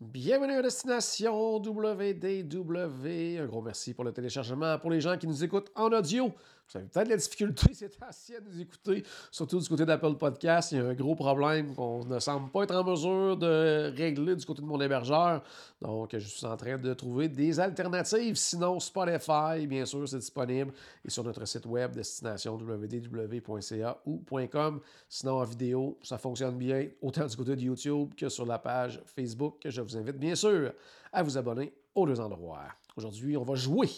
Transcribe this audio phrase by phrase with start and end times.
[0.00, 3.40] Bienvenue à Destination WDW.
[3.40, 4.78] Un gros merci pour le téléchargement.
[4.78, 6.32] Pour les gens qui nous écoutent en audio,
[6.70, 10.72] vous avez peut-être la difficulté assez à nous écouter, surtout du côté d'Apple Podcast.
[10.72, 14.36] Il y a un gros problème qu'on ne semble pas être en mesure de régler
[14.36, 15.42] du côté de mon hébergeur.
[15.80, 18.36] Donc, je suis en train de trouver des alternatives.
[18.36, 20.72] Sinon, Spotify, bien sûr, c'est disponible.
[21.04, 24.80] Et sur notre site web, destination www.ca ou .com.
[25.08, 29.00] Sinon, en vidéo, ça fonctionne bien, autant du côté de YouTube que sur la page
[29.06, 29.56] Facebook.
[29.64, 30.72] Je vous invite, bien sûr,
[31.12, 32.68] à vous abonner aux deux endroits.
[32.98, 33.88] Aujourd'hui, on va jouer.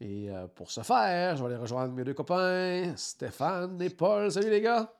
[0.00, 4.32] Et euh, pour ce faire, je vais aller rejoindre mes deux copains, Stéphane et Paul.
[4.32, 4.90] Salut les gars!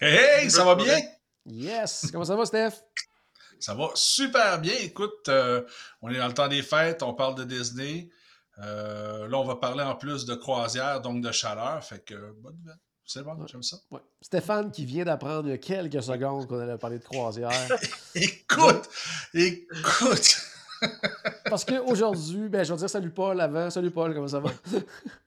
[0.00, 0.98] Hey, hey, ça va bien?
[1.44, 2.08] Yes!
[2.10, 2.82] Comment ça va, Steph?
[3.60, 4.72] Ça va super bien.
[4.80, 5.60] Écoute, euh,
[6.00, 8.08] on est dans le temps des fêtes, on parle de Disney.
[8.60, 11.84] Euh, là, on va parler en plus de croisière, donc de chaleur.
[11.84, 12.78] Fait que, bonne nouvelle.
[13.04, 13.76] C'est bon, j'aime ça.
[13.90, 14.00] Ouais.
[14.22, 17.50] Stéphane qui vient d'apprendre il y a quelques secondes qu'on allait parler de croisière.
[18.14, 18.88] écoute!
[19.34, 20.53] Écoute!
[21.50, 23.70] Parce qu'aujourd'hui, ben, je vais dire salut Paul avant.
[23.70, 24.50] Salut Paul, comment ça va?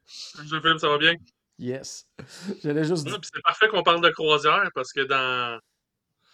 [0.06, 1.14] Salut Philippe, ça va bien?
[1.60, 2.06] Yes.
[2.64, 3.20] J'allais juste dire.
[3.24, 5.60] C'est parfait qu'on parle de croisière parce que dans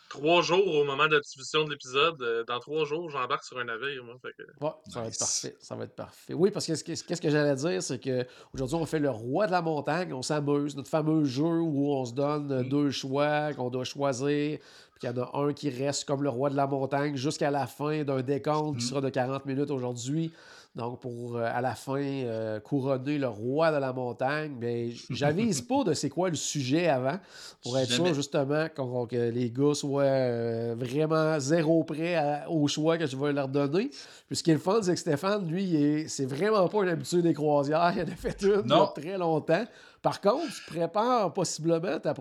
[0.09, 3.57] trois jours, au moment de la diffusion de l'épisode, euh, dans trois jours, j'embarque sur
[3.57, 4.03] un navire.
[4.03, 4.43] Moi, fait que...
[4.63, 5.55] Ouais, ça va être parfait.
[5.59, 6.33] Ça va être parfait.
[6.33, 9.61] Oui, parce que qu'est-ce que j'allais dire, c'est qu'aujourd'hui, on fait le roi de la
[9.61, 10.13] montagne.
[10.13, 10.75] On s'amuse.
[10.75, 14.59] Notre fameux jeu où on se donne deux choix qu'on doit choisir.
[15.03, 17.67] Qu'il y en a un qui reste comme le roi de la montagne jusqu'à la
[17.67, 20.31] fin d'un décompte qui sera de 40 minutes aujourd'hui.
[20.75, 25.61] Donc, pour euh, à la fin euh, couronner le roi de la montagne, mais j'avise
[25.67, 27.19] pas de c'est quoi le sujet avant
[27.61, 32.67] pour être sûr justement qu'on- que les gars soient euh, vraiment zéro prêt à- au
[32.67, 33.91] choix que je vais leur donner.
[34.27, 37.21] Puis ce qui est le fun, c'est que Stéphane, lui, c'est vraiment pas un habitué
[37.21, 37.93] des croisières.
[37.95, 38.87] Il en a fait une Non.
[38.95, 39.65] très longtemps.
[40.01, 42.13] Par contre, tu prépares possiblement ta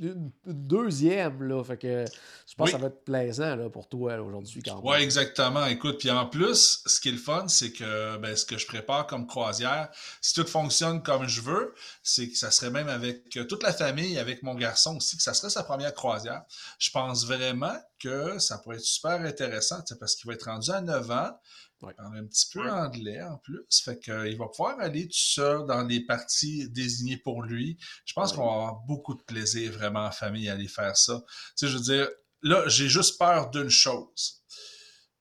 [0.00, 1.42] une, une deuxième.
[1.44, 2.04] Là, fait que
[2.48, 2.72] je pense Oui.
[2.72, 4.60] que ça va être plaisant là, pour toi aujourd'hui.
[4.82, 5.64] Ouais, exactement.
[5.66, 7.84] Écoute, puis en plus, ce qui est le fun, c'est que
[8.18, 9.88] ben, ce que je prépare comme croisière,
[10.20, 13.72] si tout fonctionne comme je veux, c'est que ça serait même avec euh, toute la
[13.72, 16.42] famille, avec mon garçon aussi, que ça serait sa première croisière.
[16.78, 20.80] Je pense vraiment que ça pourrait être super intéressant, parce qu'il va être rendu à
[20.80, 21.30] 9 ans.
[21.80, 21.92] Ouais.
[21.92, 22.70] Il parle un petit peu Ouais.
[22.70, 23.60] anglais en plus.
[23.84, 27.78] Fait qu'il va pouvoir aller tout seul dans les parties désignées pour lui.
[28.04, 28.38] Je pense Ouais.
[28.38, 31.22] qu'on va avoir beaucoup de plaisir vraiment en famille à aller faire ça.
[31.56, 32.08] Tu sais, je veux dire,
[32.42, 34.42] là, j'ai juste peur d'une chose.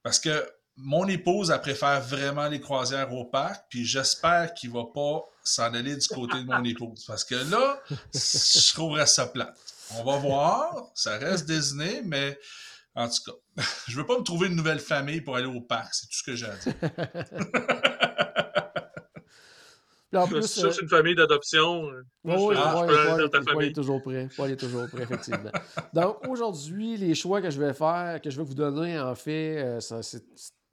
[0.01, 4.83] Parce que mon épouse, elle préfère vraiment les croisières au parc, puis j'espère qu'il va
[4.93, 7.03] pas s'en aller du côté de mon épouse.
[7.05, 7.79] Parce que là,
[8.13, 9.57] je trouverais ça plate.
[9.95, 12.37] On va voir, ça reste Disney, mais
[12.95, 15.93] en tout cas, je veux pas me trouver une nouvelle famille pour aller au parc,
[15.93, 16.73] c'est tout ce que j'ai à dire.
[20.15, 23.73] En Si plus, tu cherches euh, une famille d'adoption, Oui, moi, oui, Paul, est famille.
[23.73, 24.29] toujours prêt.
[24.37, 25.51] Paul est toujours prêt, effectivement.
[25.93, 29.57] Donc, aujourd'hui, les choix que je vais faire, que je vais vous donner, en fait,
[29.61, 30.23] euh, ça, c'est-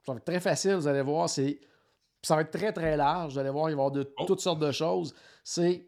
[0.05, 1.29] ça va être très facile, vous allez voir.
[1.29, 1.59] C'est,
[2.21, 3.33] ça va être très, très large.
[3.33, 4.25] Vous allez voir, il va y avoir de Oh.
[4.25, 5.13] toutes sortes de choses.
[5.43, 5.87] C'est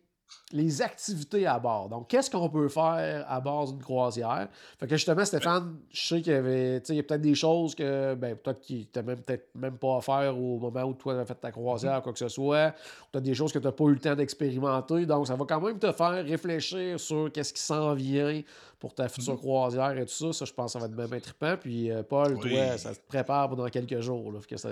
[0.51, 1.89] les activités à bord.
[1.89, 4.47] Donc, qu'est-ce qu'on peut faire à bord d'une croisière?
[4.79, 7.21] Fait que justement, Stéphane, je sais qu'il y avait, tu sais, il y a peut-être
[7.21, 10.83] des choses que, ben, peut-être qui n'étaient même, peut-être même pas à faire au moment
[10.83, 12.73] où toi, tu as fait ta croisière, quoi que ce soit.
[13.11, 15.05] Peut-être des choses que tu n'as pas eu le temps d'expérimenter.
[15.05, 18.41] Donc, ça va quand même te faire réfléchir sur qu'est-ce qui s'en vient
[18.79, 20.33] pour ta future croisière et tout ça.
[20.33, 21.55] Ça, je pense que ça va être même trippant.
[21.59, 22.51] Puis, euh, Paul, Oui.
[22.51, 24.31] toi, ça te prépare pendant quelques jours.
[24.31, 24.69] Là, Fait que ça-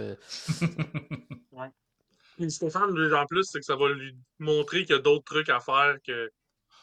[2.38, 5.24] Puis Stéphane, lui, en plus, c'est que ça va lui montrer qu'il y a d'autres
[5.24, 6.32] trucs à faire que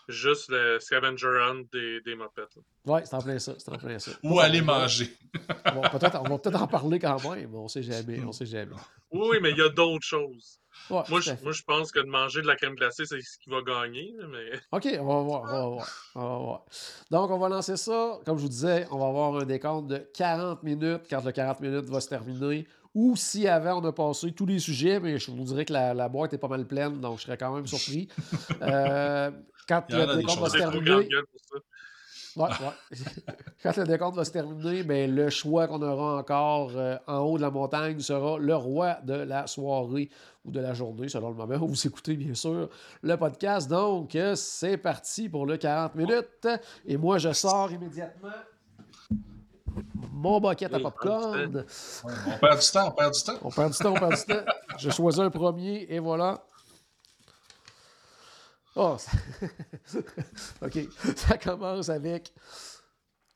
[0.09, 2.57] juste le scavenger hunt des, des mopettes.
[2.85, 3.55] Ouais, c'est en plein ça.
[3.59, 4.13] C'est en plein ça.
[4.23, 5.13] Ou aller manger.
[5.75, 8.21] Bon, peut-être, on va peut-être en parler quand même, mais on sait jamais.
[8.25, 8.75] On sait jamais.
[9.11, 10.59] Oui, oui, mais il y a d'autres choses.
[10.91, 13.39] Ouais, Moi je, moi, je pense que de manger de la crème glacée, c'est ce
[13.39, 14.15] qui va gagner.
[14.31, 14.59] Mais...
[14.73, 16.65] OK, on va voir, on va voir, on va voir.
[17.11, 18.19] Donc, on va lancer ça.
[18.25, 21.61] Comme je vous disais, on va avoir un décompte de 40 minutes quand le 40
[21.61, 22.67] minutes va se terminer.
[22.95, 25.95] Ou si avant, on a passé tous les sujets, mais je vous dirais que la,
[25.95, 28.09] la boîte est pas mal pleine, donc je serais quand même surpris.
[28.63, 29.31] Euh,
[29.69, 31.59] quand le décompte va se terminer, grande gueule pour ça.
[32.37, 32.97] Ouais, ouais.
[33.63, 37.37] Quand le décompte va se terminer, ben, le choix qu'on aura encore euh, en haut
[37.37, 40.09] de la montagne sera le roi de la soirée
[40.45, 42.69] ou de la journée, selon le moment où vous écoutez, bien sûr,
[43.03, 43.69] le podcast.
[43.69, 46.49] Donc, euh, c'est parti pour le 40 minutes.
[46.87, 48.31] Et moi, je sors immédiatement
[50.13, 51.65] mon bucket à popcorn.
[52.27, 53.39] On perd du temps, on perd du temps.
[53.43, 54.53] On perd du temps, on perd du temps.
[54.79, 56.45] Je choisis un premier et voilà.
[58.75, 59.99] Oh, ça-
[60.67, 60.79] OK.
[61.17, 62.33] Ça commence avec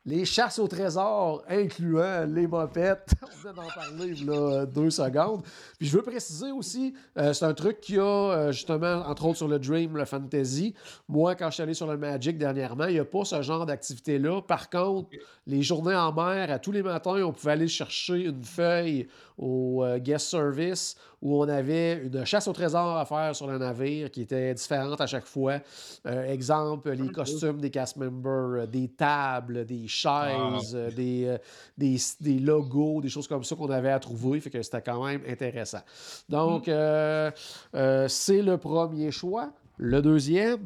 [0.06, 3.10] les chasses au trésor, incluant les mopettes.
[3.22, 5.42] On vient d'en parler il y a deux secondes.
[5.78, 9.26] Puis je veux préciser aussi, euh, c'est un truc qu'il y a euh, justement, entre
[9.26, 10.74] autres sur le Dream, le Fantasy.
[11.08, 13.66] Moi, quand je suis allé sur le Magic dernièrement, il n'y a pas ce genre
[13.66, 14.42] d'activité-là.
[14.42, 15.10] Par contre,
[15.46, 19.08] les journées en mer, à tous les matins, on pouvait aller chercher une feuille
[19.38, 23.58] au euh, guest service où on avait une chasse au trésor à faire sur le
[23.58, 25.58] navire qui était différente à chaque fois.
[26.06, 31.36] Euh, exemple, les costumes des cast members, euh, des tables, des chaises, euh, des,
[31.76, 34.40] des, des logos, des choses comme ça qu'on avait à trouver.
[34.40, 35.80] Fait que c'était quand même intéressant.
[36.28, 37.30] Donc, euh,
[37.74, 39.52] euh, c'est le premier choix.
[39.78, 40.60] Le deuxième,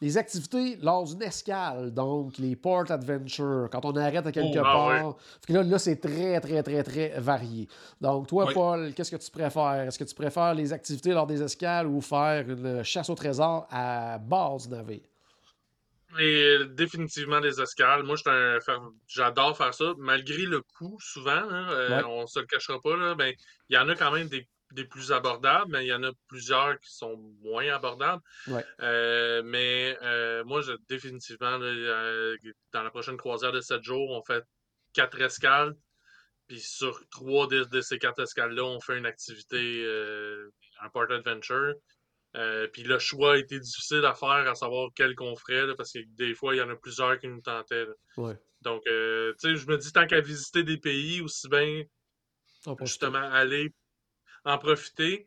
[0.00, 4.62] les activités lors d'une escale, donc les port adventure, quand on arrête à quelque Oh,
[4.64, 5.16] ah part.
[5.44, 7.68] Fait que là, là, c'est très, très, très, très varié.
[8.00, 8.54] Donc, toi, Oui.
[8.54, 9.86] Paul, qu'est-ce que tu préfères?
[9.88, 13.66] Est-ce que tu préfères les activités lors des escales ou faire une chasse au trésor
[13.70, 15.00] à bord du navire?
[16.18, 18.02] Et définitivement des escales.
[18.02, 18.16] Moi,
[19.06, 19.92] j'adore faire ça.
[19.98, 22.02] Malgré le coût, souvent, hein, Ouais.
[22.08, 23.32] on se le cachera pas, ben,
[23.68, 26.10] il y en a quand même des, des plus abordables, mais il y en a
[26.26, 28.22] plusieurs qui sont moins abordables.
[28.46, 28.64] Ouais.
[28.80, 32.36] Euh, mais euh, moi, je, définitivement, là, euh,
[32.72, 34.44] dans la prochaine croisière de 7 jours, on fait
[34.92, 35.74] quatre escales.
[36.48, 39.84] Puis sur trois de, de ces quatre escales-là, on fait une activité,
[40.80, 41.74] un part adventure.
[42.72, 45.92] Puis le choix a été difficile à faire, à savoir quel qu'on ferait, là, parce
[45.92, 47.86] que des fois, il y en a plusieurs qui nous tentaient.
[48.16, 48.34] Ouais.
[48.62, 48.92] Donc, tu
[49.36, 51.82] sais, je me dis, tant qu'à visiter des pays, aussi bien,
[52.80, 53.74] justement, aller
[54.44, 55.26] en profiter,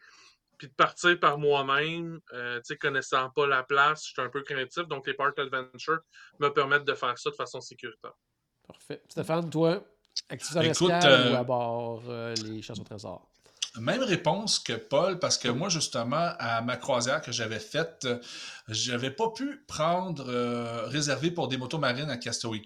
[0.57, 4.29] puis de partir par moi-même, euh, tu sais, connaissant pas la place, je suis un
[4.29, 5.99] peu craintif, donc les Park Adventure
[6.39, 8.13] me permettent de faire ça de façon sécuritaire.
[8.67, 9.01] Parfait.
[9.09, 9.83] Stéphane, toi,
[10.29, 13.27] activité Écoute, euh, ou à bord euh, les chasses au trésor?
[13.79, 18.05] Même réponse que Paul, parce que moi, justement, à ma croisière que j'avais faite,
[18.67, 22.61] j'avais pas pu prendre, euh, réserver pour des motos marines à Castaway.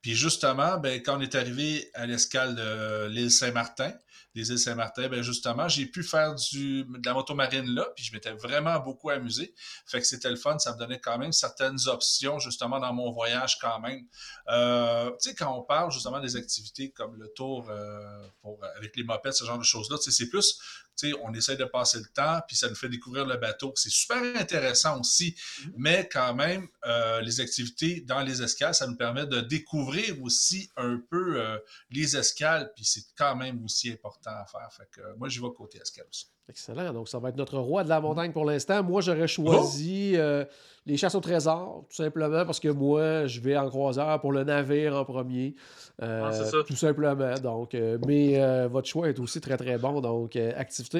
[0.00, 3.92] Puis justement, ben, quand on est arrivé à l'escale de l'île Saint-Martin,
[4.34, 8.04] des îles Saint-Martin, ben justement, j'ai pu faire du, de la moto marine là, puis
[8.04, 9.54] je m'étais vraiment beaucoup amusé.
[9.86, 13.10] Fait que c'était le fun, ça me donnait quand même certaines options, justement, dans mon
[13.10, 14.06] voyage quand même.
[14.48, 18.96] Euh, tu sais, quand on parle justement des activités comme le tour euh, pour, avec
[18.96, 20.58] les mopettes, ce genre de choses-là, tu sais, c'est plus,
[20.96, 23.72] tu sais, on essaie de passer le temps, puis ça nous fait découvrir le bateau.
[23.76, 25.34] C'est super intéressant aussi,
[25.76, 30.70] mais quand même, euh, les activités dans les escales, ça nous permet de découvrir aussi
[30.76, 31.58] un peu euh,
[31.90, 34.68] les escales, puis c'est quand même aussi important à faire.
[34.72, 36.26] Fait que euh, moi, j'y vais côté escale aussi.
[36.48, 36.92] Excellent.
[36.92, 38.82] Donc, ça va être notre roi de la montagne pour l'instant.
[38.82, 40.44] Moi, j'aurais choisi euh,
[40.84, 44.42] les chasses au trésor, tout simplement parce que moi, je vais en croisière pour le
[44.42, 45.54] navire en premier.
[46.00, 46.58] Ah, c'est ça.
[46.66, 47.34] Tout simplement.
[47.38, 47.74] Donc,
[48.06, 50.00] mais votre choix est aussi très, très bon.
[50.00, 50.52] Donc, euh,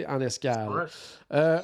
[0.08, 0.86] en escale.
[1.32, 1.58] Euh,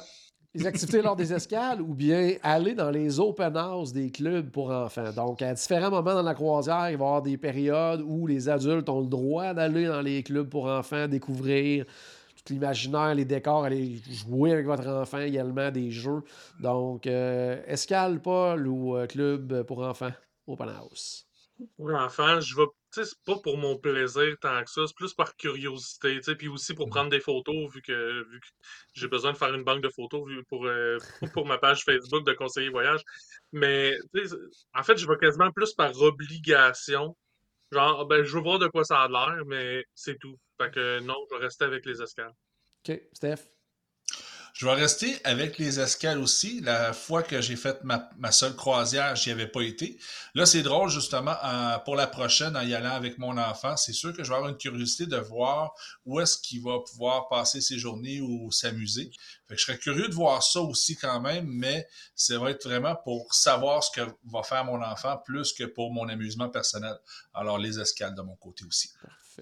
[0.55, 4.71] les activités lors des escales ou bien aller dans les open house des clubs pour
[4.71, 5.11] enfants.
[5.11, 8.49] Donc, à différents moments dans la croisière, il va y avoir des périodes où les
[8.49, 11.85] adultes ont le droit d'aller dans les clubs pour enfants, découvrir
[12.35, 16.23] tout l'imaginaire, les décors, aller jouer avec votre enfant également, des jeux.
[16.59, 20.11] Donc, euh, escale, Paul, ou euh, club pour enfants,
[20.47, 21.27] open house?
[21.77, 22.63] Pour l'enfant, je vais.
[22.91, 26.47] Tu sais, c'est pas pour mon plaisir tant que ça, c'est plus par curiosité, puis
[26.47, 28.47] aussi pour prendre des photos, vu que, vu que
[28.93, 30.97] j'ai besoin de faire une banque de photos vu- pour, euh,
[31.33, 33.01] pour ma page Facebook de conseiller voyage.
[33.51, 33.95] Mais,
[34.73, 37.15] en fait, je vais quasiment plus par obligation.
[37.71, 40.35] Genre, ben, je veux voir de quoi ça a l'air, mais c'est tout.
[40.59, 42.33] Fait que non, je vais rester avec les escales.
[42.87, 43.51] OK, Steph?
[44.59, 46.59] Je vais rester avec les escales aussi.
[46.59, 49.97] La fois que j'ai fait ma, seule croisière, j'y avais pas été.
[50.35, 51.33] Là, c'est drôle, justement,
[51.85, 54.51] pour la prochaine, en y allant avec mon enfant, c'est sûr que je vais avoir
[54.51, 55.73] une curiosité de voir
[56.05, 59.11] où est-ce qu'il va pouvoir passer ses journées ou s'amuser.
[59.47, 62.67] Fait que je serais curieux de voir ça aussi quand même, mais ça va être
[62.67, 66.97] vraiment pour savoir ce que va faire mon enfant plus que pour mon amusement personnel.
[67.33, 68.89] Alors, les escales de mon côté aussi.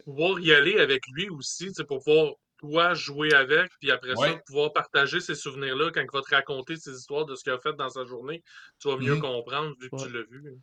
[0.05, 4.37] Pouvoir y aller avec lui aussi, sais, pour pouvoir toi jouer avec, puis après ça,
[4.45, 7.59] pouvoir partager ces souvenirs-là quand il va te raconter ses histoires de ce qu'il a
[7.59, 8.43] fait dans sa journée,
[8.79, 10.03] tu vas mieux comprendre vu que Ouais.
[10.03, 10.57] tu l'as vu.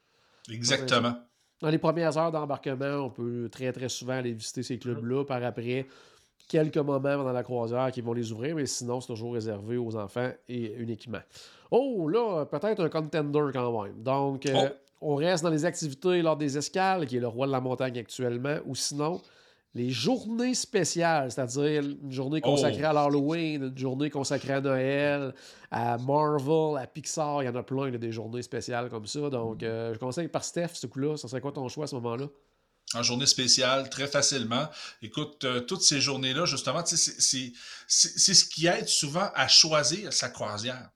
[0.50, 1.14] Exactement.
[1.60, 5.24] Dans les premières heures d'embarquement, on peut très très souvent aller visiter ces clubs-là.
[5.24, 5.86] Par après,
[6.48, 9.96] quelques moments dans la croisière qui vont les ouvrir, mais sinon, c'est toujours réservé aux
[9.96, 11.20] enfants et uniquement.
[11.70, 14.02] Oh, là, peut-être un contender quand même.
[14.02, 14.74] Donc, euh, Oh.
[15.00, 17.98] on reste dans les activités lors des escales, qui est le roi de la montagne
[17.98, 19.22] actuellement, ou sinon,
[19.74, 22.86] les journées spéciales, c'est-à-dire une journée consacrée Oh.
[22.86, 25.34] à l'Halloween, une journée consacrée à Noël,
[25.70, 29.28] à Marvel, à Pixar, il y en a plein là, des journées spéciales comme ça.
[29.30, 31.16] Donc, euh, je conseille par Steph, ce coup-là.
[31.16, 32.26] Ça serait quoi ton choix à ce moment-là?
[32.94, 34.68] en journée spéciale très facilement.
[35.02, 40.90] Écoute, euh, toutes ces journées-là, justement, c'est ce qui aide souvent à choisir sa croisière.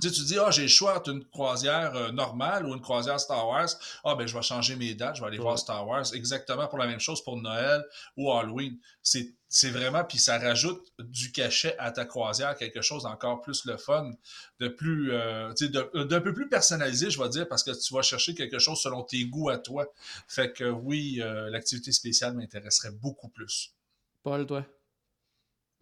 [0.00, 2.80] Tu sais, tu dis, ah, j'ai le choix entre une croisière euh, normale ou une
[2.80, 3.68] croisière Star Wars.
[4.04, 5.44] Ah, ben, je vais changer mes dates, je vais aller Ouais.
[5.44, 6.04] voir Star Wars.
[6.14, 7.84] Exactement pour la même chose pour Noël
[8.16, 8.78] ou Halloween.
[9.02, 13.64] C'est c'est vraiment, puis ça rajoute du cachet à ta croisière, quelque chose d'encore plus
[13.64, 14.12] le fun,
[14.60, 17.72] de plus, euh, tu sais, de- d'un peu plus personnalisé, je vais dire, parce que
[17.72, 19.86] tu vas chercher quelque chose selon tes goûts à toi.
[20.28, 23.74] Fait que oui, euh, l'activité spéciale m'intéresserait beaucoup plus.
[24.22, 24.64] Paul, toi?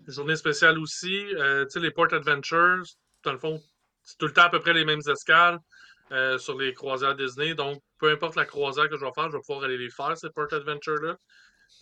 [0.08, 1.14] Journée spéciale aussi.
[1.36, 2.82] euh, tu sais, les Port Adventures,
[3.22, 3.62] dans le fond,
[4.08, 5.58] c'est tout le temps à peu près les mêmes escales
[6.12, 7.54] euh, sur les croisières Disney.
[7.54, 10.16] Donc, peu importe la croisière que je vais faire, je vais pouvoir aller les faire,
[10.16, 11.18] ces Port Adventures-là.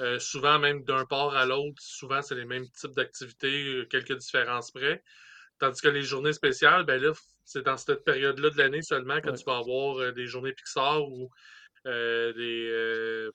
[0.00, 4.16] Euh, souvent, même d'un port à l'autre, souvent, c'est les mêmes types d'activités, euh, quelques
[4.16, 5.04] différences près.
[5.60, 7.12] Tandis que les journées spéciales, ben là,
[7.44, 9.36] c'est dans cette période-là de l'année seulement que Ouais.
[9.36, 11.30] tu vas avoir euh, des journées Pixar ou
[11.84, 13.30] des,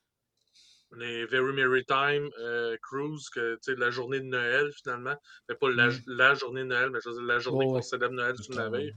[0.97, 5.15] les Very Maritime euh, Cruise, que, tu la journée de Noël, finalement.
[5.47, 6.01] Mais pas la, Mm.
[6.07, 8.51] la journée de Noël, mais je veux dire la journée Ouais, qu'on célèbre Noël sur
[8.51, 8.77] le Totalement.
[8.77, 8.93] navire.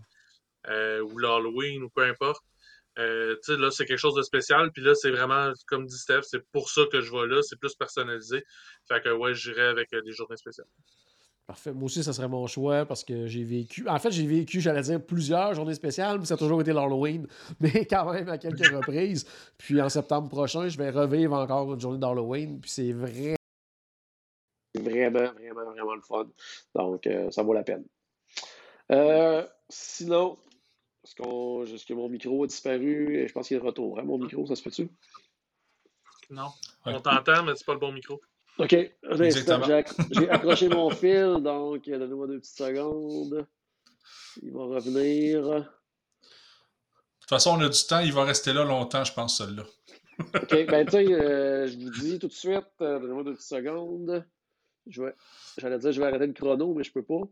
[0.68, 2.42] Euh, ou l'Halloween, ou peu importe.
[2.98, 4.70] Euh, tu là, c'est quelque chose de spécial.
[4.72, 7.42] Puis là, c'est vraiment, comme dit Steph, c'est pour ça que je vais là.
[7.42, 8.44] C'est plus personnalisé.
[8.88, 10.68] Fait que, ouais, j'irai avec euh, des journées spéciales.
[11.46, 11.72] Parfait.
[11.72, 13.86] Moi aussi, ça serait mon choix parce que j'ai vécu.
[13.86, 17.26] En fait, j'ai vécu, j'allais dire, plusieurs journées spéciales, mais ça a toujours été l'Halloween.
[17.60, 19.26] Mais quand même à quelques reprises.
[19.58, 22.60] Puis en septembre prochain, je vais revivre encore une journée d'Halloween.
[22.60, 23.34] Puis c'est vrai.
[24.74, 26.26] Vraiment, vraiment, vraiment le fun.
[26.74, 27.84] Donc, euh, ça vaut la peine.
[28.90, 30.38] Euh, sinon,
[31.04, 33.26] est-ce, qu'on, est-ce que mon micro a disparu?
[33.28, 33.98] Je pense qu'il est de retour.
[33.98, 34.88] Hein, mon micro, ça se fait-tu?
[36.30, 36.48] Non.
[36.86, 38.18] On t'entend, mais c'est pas le bon micro.
[38.58, 38.70] OK.
[38.70, 38.92] J'ai,
[39.28, 43.46] acc- j'ai accroché mon fil, donc euh, donnez-moi deux petites secondes.
[44.42, 45.42] Il va revenir.
[45.42, 45.60] De
[47.20, 49.64] toute façon, on a du temps, il va rester là longtemps, je pense, celui-là.
[50.18, 53.48] OK, ben tu sais, euh, je vous dis tout de suite, euh, donnez-moi deux petites
[53.48, 54.24] secondes.
[54.86, 55.14] Je vais,
[55.58, 57.22] j'allais dire je vais arrêter le chrono, mais je peux pas.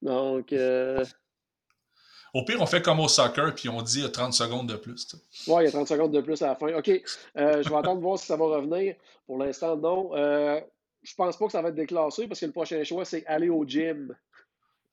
[0.00, 1.04] Donc, euh,
[2.34, 5.06] Au pire, on fait comme au soccer, puis on dit euh, 30 secondes de plus.
[5.48, 6.72] ouais, il y a 30 secondes de plus à la fin.
[6.74, 8.94] OK, euh, je vais attendre de voir si ça va revenir.
[9.26, 10.16] Pour l'instant, non.
[10.16, 10.58] Euh,
[11.02, 13.50] je pense pas que ça va être déclassé parce que le prochain choix, c'est aller
[13.50, 14.16] au gym.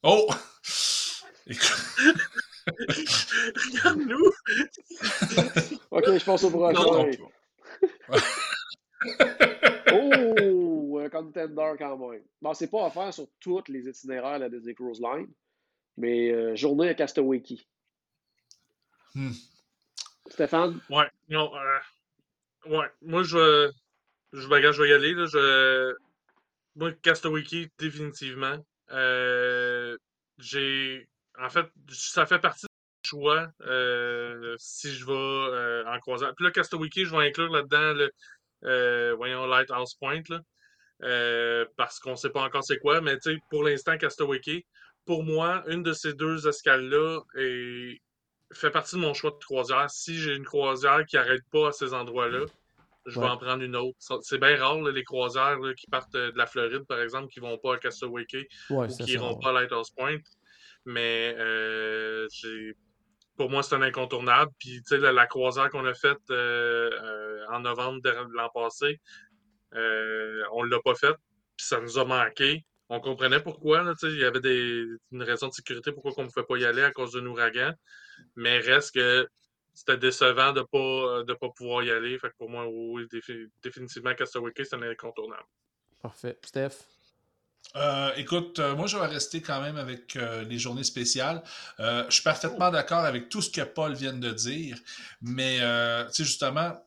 [0.03, 0.27] Oh!
[2.67, 4.25] Regarde-nous!
[5.91, 6.73] OK, je pense au prochain.
[6.73, 7.09] non,
[9.91, 12.21] Oh, un contender quand même.
[12.41, 15.29] Bon, c'est pas offert sur tous les itinéraires de la Disney Cruise Line,
[15.99, 17.59] mais euh, journée à Castaway Key.
[19.13, 19.31] Hmm.
[20.27, 20.79] Stéphane?
[20.89, 23.71] Ouais, non, euh, ouais, moi je vais,
[24.33, 25.95] je, ben, je vais y aller, là, je,
[26.79, 28.65] moi, Castaway Key, définitivement.
[28.91, 29.97] Euh,
[30.37, 32.67] j'ai, en fait, ça fait partie
[33.03, 36.31] du choix euh, si je vais euh, en croisant.
[36.35, 38.11] Puis là, Castaway Key, je vais inclure là-dedans le,
[38.63, 40.39] euh, voyons, Lighthouse Point, là,
[41.03, 44.65] euh, parce qu'on sait pas encore c'est quoi, mais tu sais, pour l'instant, Castaway Key,
[45.09, 47.99] pour moi, une de ces deux escales-là est
[48.53, 49.89] fait partie de mon choix de croisière.
[49.89, 52.45] Si j'ai une croisière qui arrête pas à ces endroits-là,
[53.07, 53.25] je Ouais.
[53.25, 53.97] vais en prendre une autre.
[54.21, 57.27] C'est bien rare, là, les croisières là, qui partent euh, de la Floride, par exemple,
[57.33, 59.11] qui vont pas à Castaway Cay Ouais, ou qui ça.
[59.11, 60.19] iront pas à Lighthouse Point.
[60.85, 62.27] Mais euh,
[63.35, 64.51] pour moi, c'est un incontournable.
[64.59, 68.49] Puis, tu sais, la, la croisière qu'on a faite euh, euh, en novembre de l'an
[68.53, 68.99] passé,
[69.73, 71.17] on l'a pas faite,
[71.57, 72.63] puis ça nous a manqué.
[72.89, 76.11] On comprenait pourquoi, là, tu sais, il y avait des, une raison de sécurité pourquoi
[76.17, 77.71] on ne pouvait pas y aller à cause d'un ouragan.
[78.35, 79.27] Mais reste que
[79.73, 82.17] c'était décevant de pas de pas pouvoir y aller.
[82.17, 85.45] Fait que pour moi, oui, défi- définitivement, Castaway Cay, c'est un incontournable.
[86.01, 86.37] Parfait.
[86.43, 86.85] Steph?
[87.75, 91.43] Euh, écoute, euh, moi, je vais rester quand même avec euh, les journées spéciales.
[91.79, 94.77] Euh, je suis parfaitement d'accord avec tout ce que Paul vient de dire,
[95.21, 96.83] mais, euh, tu sais, justement,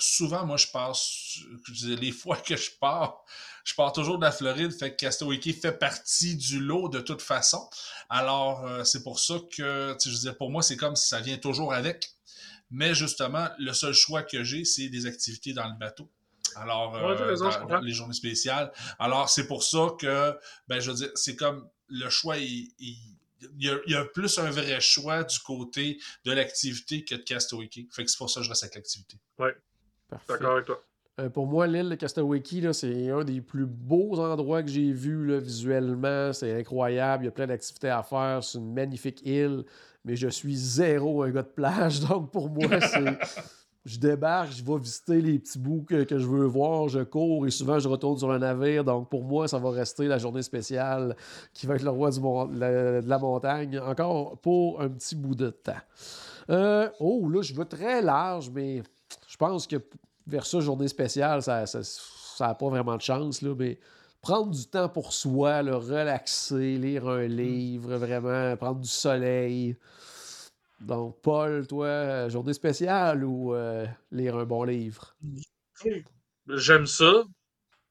[0.00, 1.38] souvent, moi, je passe,
[1.84, 3.24] les fois que je pars,
[3.64, 7.22] je pars toujours de la Floride, fait que Castaway fait partie du lot de toute
[7.22, 7.68] façon.
[8.08, 11.20] Alors, euh, c'est pour ça que, je veux dire, pour moi, c'est comme si ça
[11.20, 12.10] vient toujours avec.
[12.70, 16.08] Mais justement, le seul choix que j'ai, c'est des activités dans le bateau.
[16.56, 18.72] Alors, Ouais, euh, raison, dans- les journées spéciales.
[18.98, 20.36] Alors, c'est pour ça que,
[20.68, 22.96] ben, je veux dire, c'est comme le choix, il, il-
[23.58, 27.14] il y, a, il y a plus un vrai choix du côté de l'activité que
[27.14, 27.70] de Castaway.
[27.90, 29.16] Fait que c'est pour ça que je reste avec l'activité.
[29.36, 29.56] Parfait.
[30.28, 30.82] D'accord avec toi.
[31.20, 35.26] Euh, pour moi, l'île de là, c'est un des plus beaux endroits que j'ai vus
[35.26, 36.32] là, visuellement.
[36.32, 37.24] C'est incroyable.
[37.24, 38.42] Il y a plein d'activités à faire.
[38.42, 39.64] C'est une magnifique île.
[40.04, 42.00] Mais je suis zéro un gars de plage.
[42.08, 43.18] Donc, pour moi, c'est.
[43.84, 47.50] je débarque, je vais visiter les petits bouts que, je veux voir, je cours et
[47.50, 48.84] souvent je retourne sur le navire.
[48.84, 51.16] Donc pour moi, ça va rester la journée spéciale
[51.54, 55.50] qui va être le roi du de la montagne, encore pour un petit bout de
[55.50, 55.72] temps.
[56.50, 58.82] Euh, oh, là, je veux très large, mais
[59.40, 59.76] pense que
[60.26, 63.80] vers ça, journée spéciale, ça n'a ça, pas vraiment de chance, là, mais
[64.20, 69.76] prendre du temps pour soi, le relaxer, lire un livre, vraiment prendre du soleil.
[70.80, 75.16] Donc, Paul, toi, journée spéciale ou euh, lire un bon livre?
[76.48, 77.24] J'aime ça,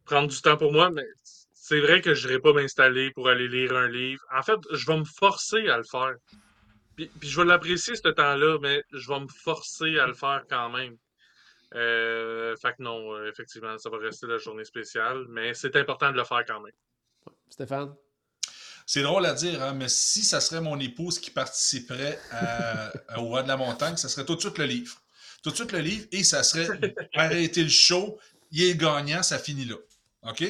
[0.05, 1.05] prendre du temps pour moi, mais
[1.53, 4.21] c'est vrai que je n'irai pas m'installer pour aller lire un livre.
[4.35, 6.15] En fait, je vais me forcer à le faire.
[6.95, 10.69] Puis, je vais l'apprécier ce temps-là, mais je vais me forcer à le faire quand
[10.69, 10.95] même.
[11.75, 16.11] Euh, fait que non, euh, effectivement, ça va rester la journée spéciale, mais c'est important
[16.11, 16.73] de le faire quand même.
[17.49, 17.93] Stéphane?
[18.85, 22.19] C'est drôle à dire, hein, mais si ça serait mon épouse qui participerait
[23.15, 24.99] au Roi de la Montagne, ça serait tout de suite le livre.
[25.43, 26.67] Tout de suite le livre et ça serait
[27.13, 28.19] arrêter le show,
[28.51, 29.75] il est gagnant, ça finit là.
[30.23, 30.43] OK?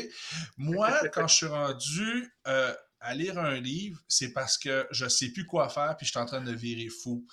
[0.57, 5.09] Moi, quand je suis rendu euh, à lire un livre, c'est parce que je ne
[5.09, 7.25] sais plus quoi faire puis je suis en train de virer fou.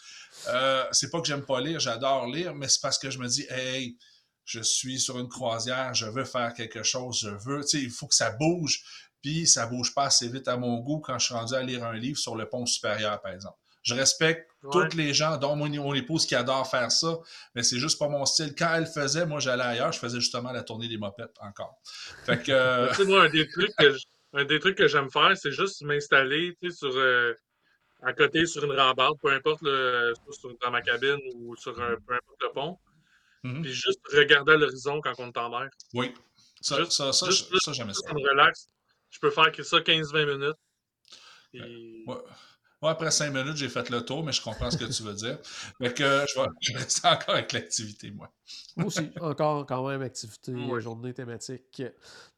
[0.49, 3.26] Euh, c'est pas que j'aime pas lire, j'adore lire, mais c'est parce que je me
[3.26, 3.99] dis, hey,
[4.44, 7.90] je suis sur une croisière, je veux faire quelque chose, je veux, tu sais, il
[7.90, 8.82] faut que ça bouge.
[9.23, 11.85] Puis ça bouge pas assez vite à mon goût quand je suis rendu à lire
[11.85, 13.58] un livre sur le pont supérieur, par exemple.
[13.82, 17.18] Je respecte toutes les gens, dont mon, épouse qui adore faire ça,
[17.54, 18.52] mais c'est juste pas mon style.
[18.56, 21.76] Quand elle faisait, moi j'allais ailleurs, je faisais justement la tournée des mopettes encore.
[22.25, 22.52] Fait que.
[22.56, 23.96] Euh, moi, un des trucs que
[24.33, 27.35] un des trucs que j'aime faire, c'est juste m'installer sur euh,
[28.02, 30.12] à côté sur une rambarde, peu importe le,
[30.62, 32.78] dans ma cabine ou sur un, peu importe le pont.
[33.45, 33.62] Mm-hmm.
[33.62, 35.68] Puis juste regarder à l'horizon quand on est en mer.
[35.95, 36.12] Oui.
[36.61, 38.09] Ça, ça, ça, ça, j'aime ça.
[38.09, 38.68] Ça me relaxe
[39.16, 40.56] je peux faire que ça 15-20 minutes.
[42.06, 42.16] Ouais.
[42.83, 45.38] Après 5 minutes, j'ai fait le tour, mais je comprends ce que tu veux dire.
[45.80, 48.30] Mais que je vais, rester encore avec l'activité, moi.
[48.76, 51.83] Moi aussi, encore quand même activité, journée thématique.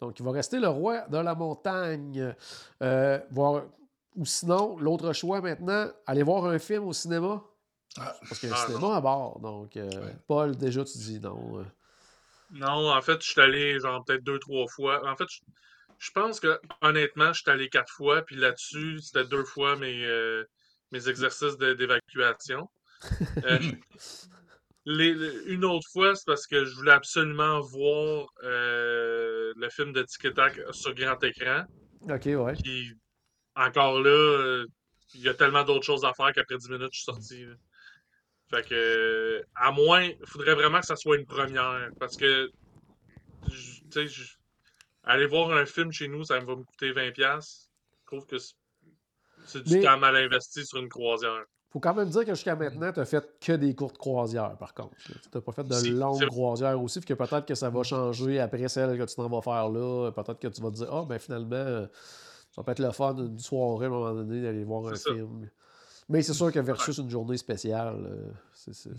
[0.00, 2.34] Donc, il va rester le roi de la montagne.
[2.82, 3.64] Euh, voir...
[4.16, 7.42] Ou sinon, l'autre choix maintenant, aller voir un film au cinéma?
[7.98, 8.16] Ah.
[8.28, 9.38] Parce qu'il y a un ah, cinéma à bord.
[9.40, 9.88] Donc, euh,
[10.26, 11.60] Paul, déjà, tu dis non.
[11.60, 11.64] Euh.
[12.50, 15.06] Non, en fait, je suis allé genre peut-être deux, trois fois.
[15.08, 15.40] En fait, je
[15.98, 20.04] je pense que, honnêtement, je suis allé quatre fois, puis là-dessus, c'était deux fois mes,
[20.06, 20.44] euh,
[20.92, 22.70] mes exercices d'évacuation.
[23.44, 23.58] Euh,
[24.86, 30.32] une autre fois, c'est parce que je voulais absolument voir euh, le film de Tic
[30.34, 31.64] Tac sur grand écran.
[32.02, 32.54] OK, ouais.
[32.62, 32.94] Puis,
[33.56, 34.64] encore là,
[35.14, 37.44] il y a tellement d'autres choses à faire qu'après 10 minutes, je suis sorti.
[38.50, 41.90] Fait que, à moins, il faudrait vraiment que ça soit une première.
[41.98, 42.50] Parce que,
[43.90, 44.37] tu sais,
[45.08, 47.14] aller voir un film chez nous, ça va me coûter 20$.
[47.16, 48.36] Je trouve que
[49.46, 51.44] c'est du temps mal investi sur une croisière.
[51.70, 54.74] faut quand même dire que jusqu'à maintenant, tu n'as fait que des courtes croisières, par
[54.74, 54.94] contre.
[55.04, 58.68] Tu n'as pas fait de longues croisières aussi, que peut-être que ça va changer après
[58.68, 60.12] celle que tu t'en vas faire là.
[60.12, 61.86] Peut-être que tu vas te dire, ah, oh, ben finalement,
[62.50, 65.48] ça peut être le fun d'une soirée à un moment donné d'aller voir un film.
[66.10, 68.90] Mais c'est sûr que versus une journée spéciale, euh, c'est ça.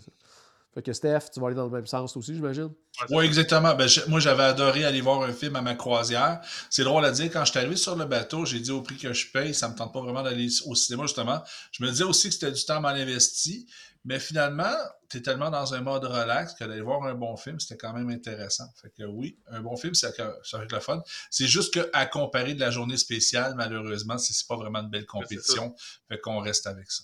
[0.74, 2.70] Fait que Steph, tu vas aller dans le même sens aussi, j'imagine?
[3.10, 3.74] Oui, exactement.
[3.74, 6.42] Ben, moi, j'avais adoré aller voir un film à ma croisière.
[6.70, 8.98] C'est drôle à dire, quand je suis arrivé sur le bateau, j'ai dit au prix
[8.98, 11.42] que je paye, ça me tente pas vraiment d'aller au cinéma, justement.
[11.72, 13.68] Je me disais aussi que c'était du temps mal investi.
[14.06, 14.74] Mais finalement,
[15.10, 17.92] tu es tellement dans un mode relax que d'aller voir un bon film, c'était quand
[17.92, 18.64] même intéressant.
[18.82, 21.02] Fait que oui, un bon film, ça va être le fun.
[21.30, 25.76] C'est juste qu'à comparer de la journée spéciale, malheureusement, c'est pas vraiment une belle compétition.
[26.08, 27.04] Fait qu'on reste avec ça.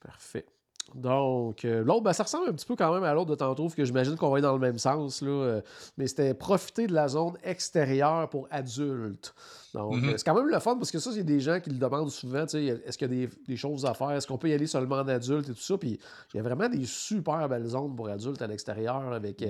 [0.00, 0.46] Parfait.
[0.94, 3.68] Donc, euh, l'autre, ben, ça ressemble un petit peu quand même à l'autre de tantôt,
[3.68, 5.22] que j'imagine qu'on va aller dans le même sens.
[5.22, 5.60] Là, euh,
[5.96, 9.34] mais c'était profiter de la zone extérieure pour adultes.
[9.74, 10.08] Donc, mm-hmm.
[10.08, 12.10] euh, c'est quand même le fun parce que ça, c'est des gens qui le demandent
[12.10, 12.44] souvent.
[12.44, 14.10] Est-ce qu'il y a des, choses à faire?
[14.10, 15.78] Est-ce qu'on peut y aller seulement en adulte et tout ça?
[15.78, 15.98] Puis,
[16.34, 19.42] il y a vraiment des super belles zones pour adultes à l'extérieur avec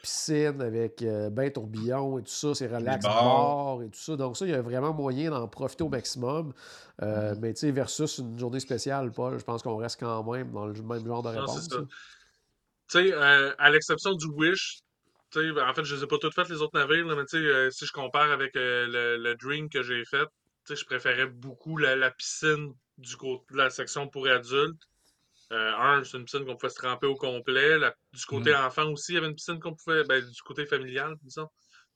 [0.00, 2.54] piscine, avec bain tourbillon et tout ça.
[2.54, 4.16] C'est relax, bord et tout ça.
[4.16, 6.52] Donc, ça, il y a vraiment moyen d'en profiter au maximum.
[7.02, 7.38] Euh, mm-hmm.
[7.40, 10.66] Mais tu sais, versus une journée spéciale, Paul, je pense qu'on reste quand même dans
[10.66, 11.68] le même genre de réponse.
[11.68, 11.78] Tu
[12.88, 14.80] sais, euh, à l'exception du Wish,
[15.34, 17.38] ben, en fait, je ne les ai pas toutes faites les autres navires, mais tu
[17.38, 20.28] sais, euh, si je compare avec le, le, Dream que j'ai fait,
[20.68, 24.82] je préférais beaucoup la, piscine du côté de la section pour adultes.
[25.52, 27.78] Un, c'est une piscine qu'on pouvait se tremper au complet.
[28.12, 28.66] du côté mm-hmm.
[28.66, 30.04] enfant aussi, il y avait une piscine qu'on pouvait.
[30.04, 31.48] Ben, du côté familial, disons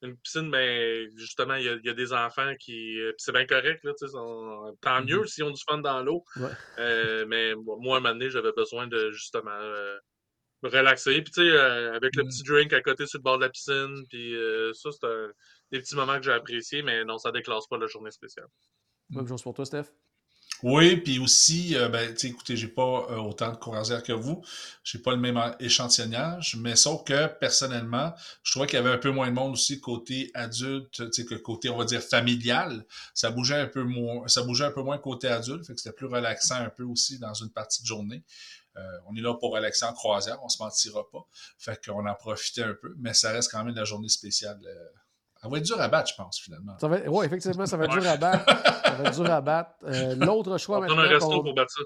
[0.02, 3.00] une piscine, mais ben, justement, il y, a, des enfants qui.
[3.00, 3.92] Euh, c'est bien correct, là,
[4.80, 5.26] tant mieux mm-hmm.
[5.26, 6.24] s'ils ont du fun dans l'eau.
[6.78, 9.96] Euh, mais moi, à un moment donné, j'avais besoin de justement euh,
[10.62, 11.22] me relaxer.
[11.22, 12.28] Puis, tu sais, avec le mm.
[12.28, 14.34] petit drink à côté sur le bord de la piscine, puis
[14.74, 15.08] ça, c'est
[15.72, 18.48] des petits moments que j'ai appréciés, mais non, ça déclasse pas la journée spéciale.
[19.10, 19.86] Même chose pour toi, Steph?
[20.62, 24.42] Oui, puis aussi, euh, ben, écoutez, j'ai pas euh, autant de croisières que vous,
[24.84, 28.98] j'ai pas le même échantillonnage, mais sauf que personnellement, je trouvais qu'il y avait un
[28.98, 32.86] peu moins de monde aussi côté adulte, que côté, on va dire, familial.
[33.12, 35.94] Ça bougeait un peu moins, ça bougeait un peu moins côté adulte, fait que c'était
[35.94, 38.24] plus relaxant un peu aussi dans une partie de journée.
[38.76, 41.26] Euh, on est là pour relaxer en croisière, on se mentira pas.
[41.58, 44.58] Fait qu'on en profitait un peu, mais ça reste quand même la journée spéciale.
[45.46, 46.76] Ça va être dur à battre, je pense, finalement.
[47.08, 48.44] Oui, effectivement, ça va être dur à battre.
[48.84, 49.70] ça va être dur à battre.
[49.84, 50.98] Euh, l'autre choix on maintenant.
[50.98, 51.82] un resto pour battre ça.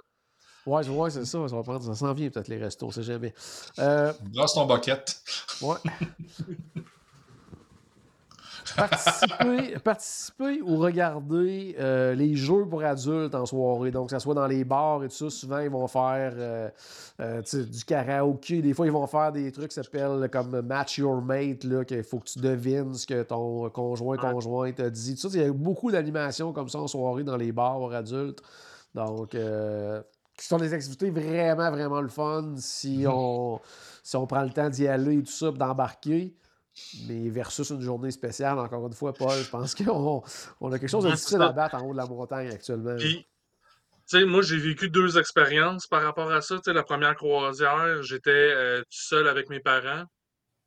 [0.66, 1.48] Oui, ouais, c'est ça.
[1.48, 3.34] Ça, va prendre, ça s'en vient peut-être les restos, on sait jamais.
[3.78, 4.12] Euh...
[4.54, 5.16] ton bucket.
[5.62, 5.76] Ouais.
[8.76, 13.90] participer, participer ou regarder euh, les jeux pour adultes en soirée.
[13.90, 16.68] Donc, que ce soit dans les bars et tout ça, souvent, ils vont faire euh,
[17.20, 18.62] euh, du karaoké.
[18.62, 22.02] Des fois, ils vont faire des trucs qui s'appellent comme Match Your Mate, là, qu'il
[22.02, 25.14] faut que tu devines ce que ton conjoint, conjoint te dit.
[25.14, 27.92] Tout ça, il y a beaucoup d'animations comme ça en soirée dans les bars pour
[27.92, 28.42] adultes.
[28.94, 29.36] Donc,
[30.40, 33.60] qui sont des activités vraiment, vraiment le fun si on,
[34.02, 36.34] si on prend le temps d'y aller et tout ça, d'embarquer.
[37.08, 40.22] Mais versus une journée spéciale, encore une fois, Paul, je pense qu'on
[40.60, 42.96] on a quelque chose de difficile à battre en haut de la montagne actuellement.
[42.96, 43.26] Puis,
[44.26, 46.60] moi, j'ai vécu deux expériences par rapport à ça.
[46.66, 50.04] la première croisière, j'étais euh, tout seul avec mes parents.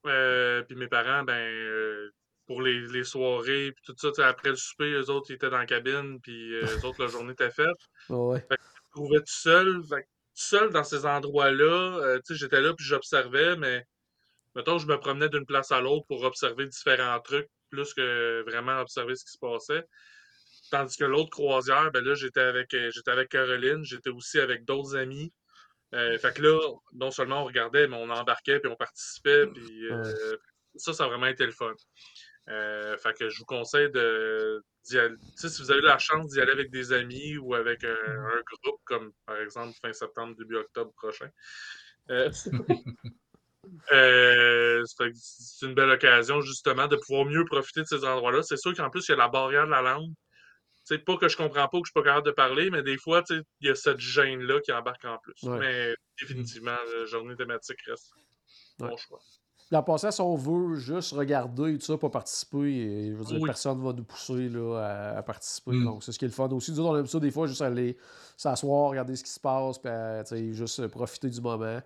[0.05, 2.09] Euh, puis mes parents, ben, euh,
[2.45, 5.57] pour les, les, soirées, puis tout ça, après le souper, eux autres, ils étaient dans
[5.59, 7.77] la cabine, puis eux autres, la journée était faite.
[8.09, 8.39] Ouais.
[8.39, 9.81] Fait que je me trouvais tout seul.
[9.81, 9.97] tout
[10.33, 13.85] seul dans ces endroits-là, j'étais là, puis j'observais, mais
[14.55, 18.79] mettons, je me promenais d'une place à l'autre pour observer différents trucs, plus que vraiment
[18.79, 19.85] observer ce qui se passait.
[20.71, 24.65] Tandis que l'autre croisière, ben là, j'étais avec, euh, j'étais avec Caroline, j'étais aussi avec
[24.65, 25.33] d'autres amis.
[25.93, 26.59] Euh, fait que là,
[26.93, 30.37] non seulement on regardait, mais on embarquait, puis on participait, puis euh,
[30.75, 31.73] ça, ça a vraiment été le fun.
[32.47, 35.15] fait que je vous conseille de d'y aller.
[35.37, 38.81] si vous avez la chance d'y aller avec des amis ou avec un, un, groupe,
[38.83, 41.29] comme par exemple fin septembre, début octobre prochain.
[43.91, 48.43] Euh, c'est une belle occasion, justement, de pouvoir mieux profiter de ces endroits-là.
[48.43, 50.11] C'est sûr qu'en plus, il y a la barrière de la langue.
[50.83, 52.97] C'est pas que je comprends pas, que je suis pas capable de parler, mais des
[52.97, 55.41] fois, il y a cette gêne-là qui embarque en plus.
[55.43, 58.11] Mais définitivement, la journée thématique reste
[58.79, 59.19] mon choix.
[59.71, 63.39] La passé, si on veut juste regarder et tout ça, pas participer, je veux dire,
[63.43, 65.71] personne ne va nous pousser là, à, participer.
[65.71, 65.85] Mm.
[65.85, 66.71] Donc, c'est ce qui est le fun aussi.
[66.73, 67.97] Nous on aime ça des fois, juste aller
[68.37, 71.79] s'asseoir, regarder ce qui se passe, puis juste profiter du moment.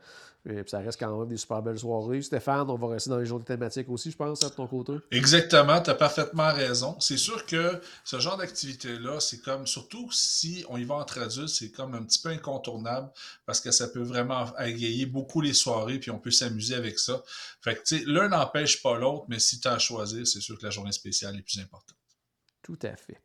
[0.49, 2.21] Et puis ça reste quand même des super belles soirées.
[2.21, 4.93] Stéphane, on va rester dans les journées thématiques aussi, je pense, à ton côté.
[5.11, 6.97] Exactement, tu as parfaitement raison.
[6.99, 11.49] C'est sûr que ce genre d'activité-là, c'est comme, surtout si on y va entre adultes,
[11.49, 13.11] c'est comme un petit peu incontournable
[13.45, 17.21] parce que ça peut vraiment égayer beaucoup les soirées, puis on peut s'amuser avec ça.
[17.61, 20.41] Fait que, tu sais, l'un n'empêche pas l'autre, mais si tu as à choisir, c'est
[20.41, 21.97] sûr que la journée spéciale est plus importante.
[22.61, 23.21] Tout à fait.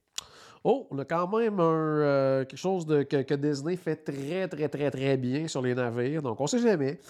[0.64, 4.68] Oh, on a quand même un, euh, quelque chose de, que, Disney fait très, très,
[4.68, 6.22] très, très bien sur les navires.
[6.22, 7.00] Donc, on ne sait jamais.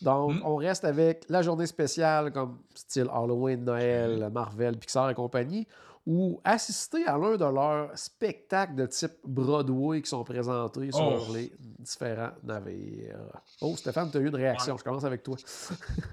[0.00, 0.42] Donc, hmm.
[0.44, 5.66] on reste avec la journée spéciale comme style Halloween, Noël, Marvel, Pixar et compagnie,
[6.06, 11.34] ou assister à l'un de leurs spectacles de type Broadway qui sont présentés sur oh.
[11.34, 13.18] les différents navires.
[13.60, 14.76] Oh, Stéphane, tu as eu une réaction.
[14.78, 15.36] Je commence avec toi.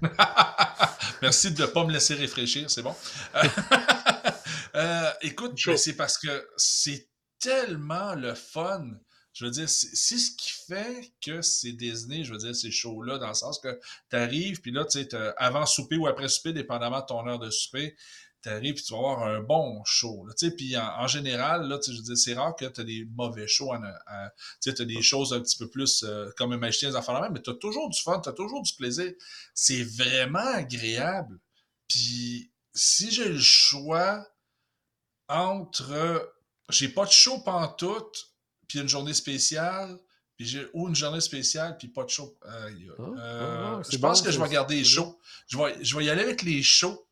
[1.22, 2.94] Merci de ne pas me laisser réfléchir, c'est bon.
[4.78, 7.10] Euh, écoute, c'est parce que c'est
[7.40, 8.86] tellement le fun.
[9.34, 13.18] Je veux dire, c'est ce qui fait que c'est Disney, je veux dire, ces shows-là,
[13.18, 16.54] dans le sens que tu arrives, puis là, tu sais, avant souper ou après souper,
[16.54, 17.96] dépendamment de ton heure de souper,
[18.44, 20.28] tu arrives puis tu vas avoir un bon show.
[20.38, 23.06] Tu sais, puis en, général, là, je veux dire, c'est rare que tu as des
[23.16, 23.74] mauvais shows.
[24.62, 27.34] tu as des choses un petit peu plus euh, comme un magicien, des enfants même,
[27.34, 29.12] mais tu as toujours du fun, tu as toujours du plaisir.
[29.54, 31.40] C'est vraiment agréable.
[31.88, 34.28] Puis si j'ai le choix
[35.30, 36.34] entre
[36.70, 38.34] j'ai pas de show pantoute,
[38.68, 39.98] puis une journée spéciale,
[40.36, 42.38] puis j'ai ou une journée spéciale, puis pas de show.
[42.46, 42.68] Ah,
[43.00, 45.20] euh, je pense que je vais garder les shows.
[45.48, 47.08] Je vais, je vais y aller avec les shows.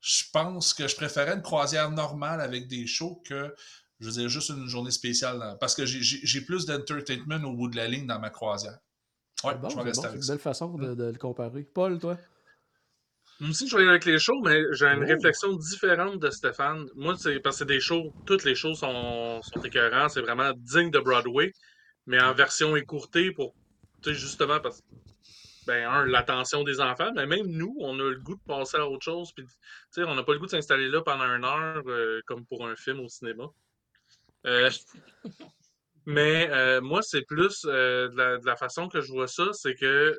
[0.00, 3.54] Je pense que je préférais une croisière normale avec des shows que,
[3.98, 5.56] je veux dire, juste une journée spéciale.
[5.58, 8.78] Parce que j'ai plus d'entertainment au bout de la ligne dans ma croisière.
[9.44, 11.62] Ouais, je vais rester avec C'est une belle façon de, de, le comparer.
[11.64, 12.16] Paul, toi?
[13.40, 15.06] Moi aussi, je vais avec les shows, mais j'ai une oh.
[15.06, 16.86] réflexion différente de Stéphane.
[16.94, 20.90] Moi, c'est parce que des shows, toutes les shows sont, sont écœurants, c'est vraiment digne
[20.90, 21.52] de Broadway,
[22.06, 23.54] mais en version écourtée pour,
[24.06, 24.86] justement, parce que,
[25.66, 28.88] ben, un, l'attention des enfants, mais même nous, on a le goût de passer à
[28.88, 29.44] autre chose, puis,
[29.98, 32.76] on n'a pas le goût de s'installer là pendant une heure, euh, comme pour un
[32.76, 33.44] film au cinéma.
[34.46, 34.70] Euh,
[36.06, 40.18] mais euh, moi, c'est plus de la, façon que je vois ça, c'est que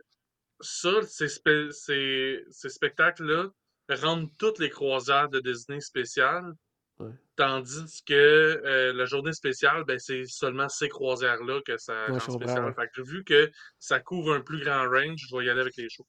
[0.60, 1.28] ça, ces,
[1.72, 3.48] ces, spectacles-là
[3.90, 6.54] rendent toutes les croisières de Disney spéciales
[7.00, 7.12] Ouais.
[7.36, 12.34] Tandis que euh, la journée spéciale, ben, c'est seulement ces croisières-là que ça Ouais, rend
[12.34, 12.66] spécial.
[12.66, 12.74] ouais.
[12.74, 15.78] Fait que vu que ça couvre un plus grand range, je vais y aller avec
[15.78, 16.08] les shows.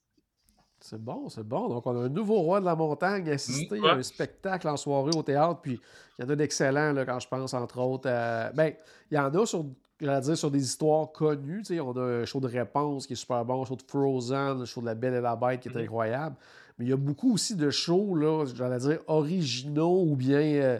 [0.81, 1.69] C'est bon, c'est bon.
[1.69, 4.79] Donc, on a un nouveau roi de la montagne assisté Mm, à un spectacle en
[4.79, 5.61] soirée au théâtre.
[5.61, 5.79] Puis,
[6.19, 8.09] il y en a d'excellents, quand je pense, entre autres.
[8.09, 8.73] à- Ben,
[9.11, 9.67] il y en a sur,
[10.01, 11.63] j'allais dire, sur des histoires connues.
[11.81, 14.65] On a un show de réponse qui est super bon, un show de Frozen, le
[14.65, 15.83] show de La Belle et la Bête qui est Mhm.
[15.83, 16.37] incroyable.
[16.79, 20.39] Mais il y a beaucoup aussi de shows, là, j'allais dire, originaux ou bien.
[20.41, 20.79] euh,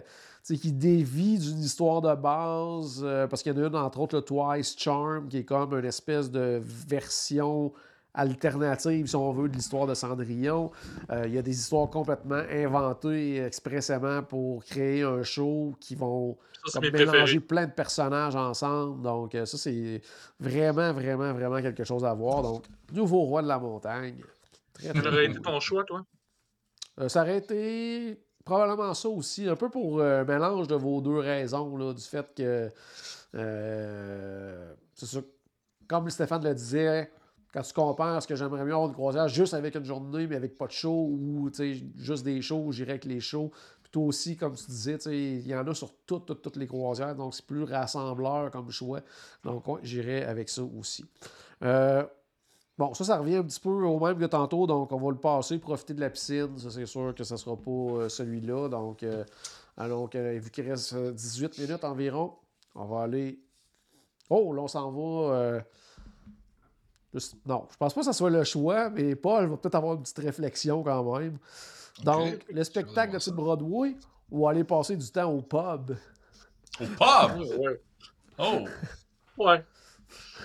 [0.57, 4.15] qui dévient d'une histoire de base, euh, parce qu'il y en a une, entre autres,
[4.15, 7.71] le Twice Charm, qui est comme une espèce de version
[8.19, 10.71] alternative, si on veut, de l'histoire de Cendrillon.
[11.11, 16.37] Euh, il y a des histoires complètement inventées expressément pour créer un show qui vont
[16.65, 17.39] Ça, mélanger préférés.
[17.39, 19.01] plein de personnages ensemble.
[19.01, 20.01] Donc, euh, ça, c'est
[20.39, 22.41] vraiment, vraiment, vraiment quelque chose à voir.
[22.41, 24.15] Donc, nouveau roi de la montagne.
[24.73, 26.05] Très, très Ça aurait été ton choix, toi?
[26.99, 31.01] Euh, ça aurait été probablement ça aussi, un peu pour euh, un mélange de vos
[31.01, 32.69] deux raisons, là, du fait que,
[33.35, 35.19] euh, c'est ça,
[35.87, 37.11] comme Stéphane le disait,
[37.53, 40.35] quand tu compares ce que j'aimerais mieux avoir une croisière juste avec une journée, mais
[40.35, 41.49] avec pas de show, ou
[41.97, 43.51] juste des shows, j'irais avec les shows.
[43.81, 46.67] Puis toi aussi, comme tu disais, il y en a sur toutes, toutes, toutes les
[46.67, 49.01] croisières, donc c'est plus rassembleur comme choix.
[49.43, 51.05] Donc, ouais, j'irais avec ça aussi.
[51.63, 52.03] Euh,
[52.79, 55.17] Bon, ça, ça revient un petit peu au même que tantôt, donc on va le
[55.17, 56.57] passer, profiter de la piscine.
[56.57, 58.69] Ça, c'est sûr que ça ne sera pas euh, celui-là.
[58.69, 59.25] Donc, euh,
[59.75, 62.35] alors, vu qu'il reste euh, 18 minutes environ,
[62.75, 63.37] on va aller.
[64.29, 65.61] Oh, là, on s'en va.
[67.45, 70.03] Non, je pense pas que ça soit le choix, mais Paul va peut-être avoir une
[70.03, 71.37] petite réflexion quand même.
[72.03, 73.95] Donc, le spectacle de Broadway
[74.29, 75.97] ou aller passer du temps au pub?
[76.79, 77.59] Au pub!
[77.59, 77.81] Ouais.
[78.37, 78.65] Oh!
[79.37, 79.63] Ouais.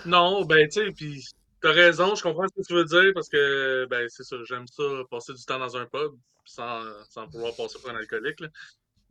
[0.05, 1.23] Non, ben, tu sais, puis
[1.61, 4.67] t'as raison, je comprends ce que tu veux dire parce que, ben, c'est ça, j'aime
[4.67, 6.13] ça, passer du temps dans un pub
[6.45, 8.47] sans, sans pouvoir passer pour un alcoolique, là.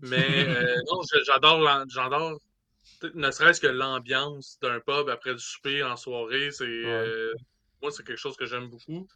[0.00, 0.16] Mais,
[0.48, 2.38] euh, non, j'adore,
[3.14, 7.32] ne serait-ce que l'ambiance d'un pub après du souper en soirée, c'est, euh,
[7.82, 9.06] moi, c'est quelque chose que j'aime beaucoup.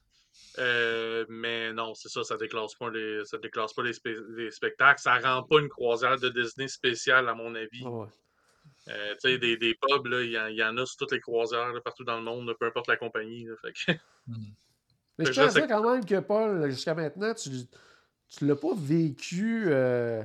[0.58, 5.18] Euh, mais non, c'est ça, ça déclasse pas les, ça déclasse pas les, spectacles, ça
[5.18, 7.84] rend pas une croisière de Disney spéciale, à mon avis.
[7.84, 8.06] Ouais.
[8.88, 10.96] Euh, tu sais, des, des pubs, là, il y, en- il y en a sur
[10.96, 13.44] toutes les croisières, là, partout dans le monde, là, peu importe la compagnie.
[13.44, 14.44] là, fait que- Hmm.
[15.18, 17.50] Mais je dire quand même que Paul, jusqu'à maintenant, tu
[18.28, 20.22] tu l'as pas vécu, euh,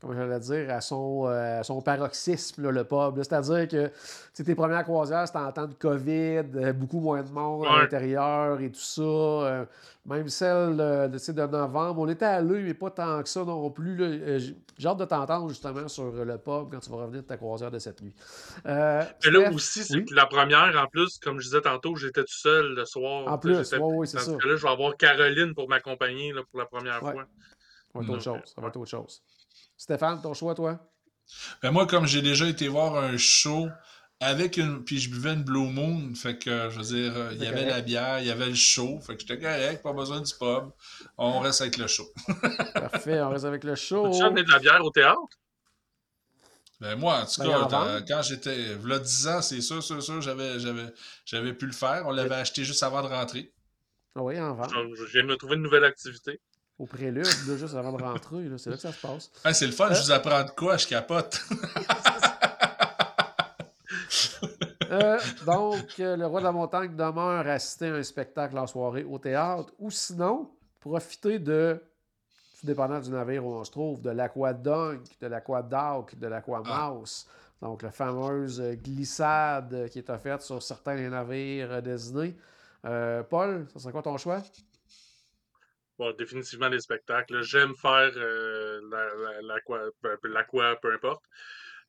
[0.00, 3.16] comment j'allais dire, à son, euh, à son paroxysme, là, le pub.
[3.22, 3.90] C'est-à-dire que
[4.42, 8.60] tes premières croisières, c'était en temps de COVID, euh, beaucoup moins de monde à l'intérieur
[8.60, 9.02] et tout ça.
[9.02, 9.64] euh,
[10.06, 13.98] même celle de, de novembre, on était allés, mais pas tant que ça non plus.
[14.78, 17.70] J'ai hâte de t'entendre justement sur le pub quand tu vas revenir de ta croisière
[17.70, 18.14] de cette nuit.
[18.66, 20.06] Euh, Mais là aussi, c'est oui?
[20.12, 23.28] la première, en plus, comme je disais tantôt, j'étais tout seul le soir.
[23.30, 24.32] En plus, oui, c'est ça.
[24.36, 27.12] que là, je vais avoir Caroline pour m'accompagner pour la première Ouais.
[27.12, 27.24] fois.
[27.92, 28.14] Ça va être Non.
[28.14, 28.40] autre chose.
[28.54, 29.22] Ça va être autre chose.
[29.80, 30.78] Stéphane, ton choix, toi?
[31.62, 33.68] Ben moi, comme j'ai déjà été voir un show
[34.20, 34.84] avec une.
[34.84, 37.64] Puis je buvais une Blue Moon, fait que je veux dire, euh, il y avait
[37.64, 40.70] la bière, il y avait le show, fait que j'étais correct, pas besoin du pub.
[41.16, 42.06] On reste avec le show.
[42.74, 44.02] Parfait, on reste avec le show.
[44.04, 45.20] Peux-tu amener de la bière au théâtre?
[46.80, 48.74] Ben moi, en tout Ben, cas, quand j'étais.
[48.74, 50.92] V'là 10 ans, c'est sûr, sûr, sûr, j'avais, j'avais,
[51.26, 52.04] j'avais pu le faire.
[52.06, 53.52] On l'avait acheté juste avant de rentrer.
[54.14, 54.70] Ah oui, en vente.
[54.70, 56.40] Je je viens de me trouver une nouvelle activité.
[56.80, 58.48] Au prélude, là, juste avant de rentrer.
[58.56, 59.30] C'est là que ça se passe.
[59.44, 59.94] Ah, c'est le fun, Euh.
[59.94, 61.40] je vous apprends de quoi, je capote.
[64.92, 69.04] Euh, donc, euh, le roi de la montagne demeure assister à un spectacle en soirée
[69.04, 71.80] au théâtre ou sinon, profiter de,
[72.58, 77.24] tout dépendant du navire où on se trouve, de l'aquadunk, de l'aquadoc, de l'aquamouse.
[77.62, 82.30] Donc, la fameuse glissade qui est offerte sur certains navires euh.
[82.86, 84.42] Euh, Paul, ça serait quoi ton choix?
[86.00, 87.42] Bon, définitivement les spectacles.
[87.42, 91.22] J'aime faire euh, la- la- l'aqua, ben, l'aqua, peu importe.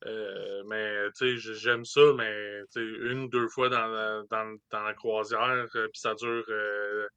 [0.06, 4.58] Euh, mais tu sais, j'aime ça, mais tu sais, une, deux fois dans la, dans,
[4.70, 7.08] dans la croisière, euh, puis ça dure euh,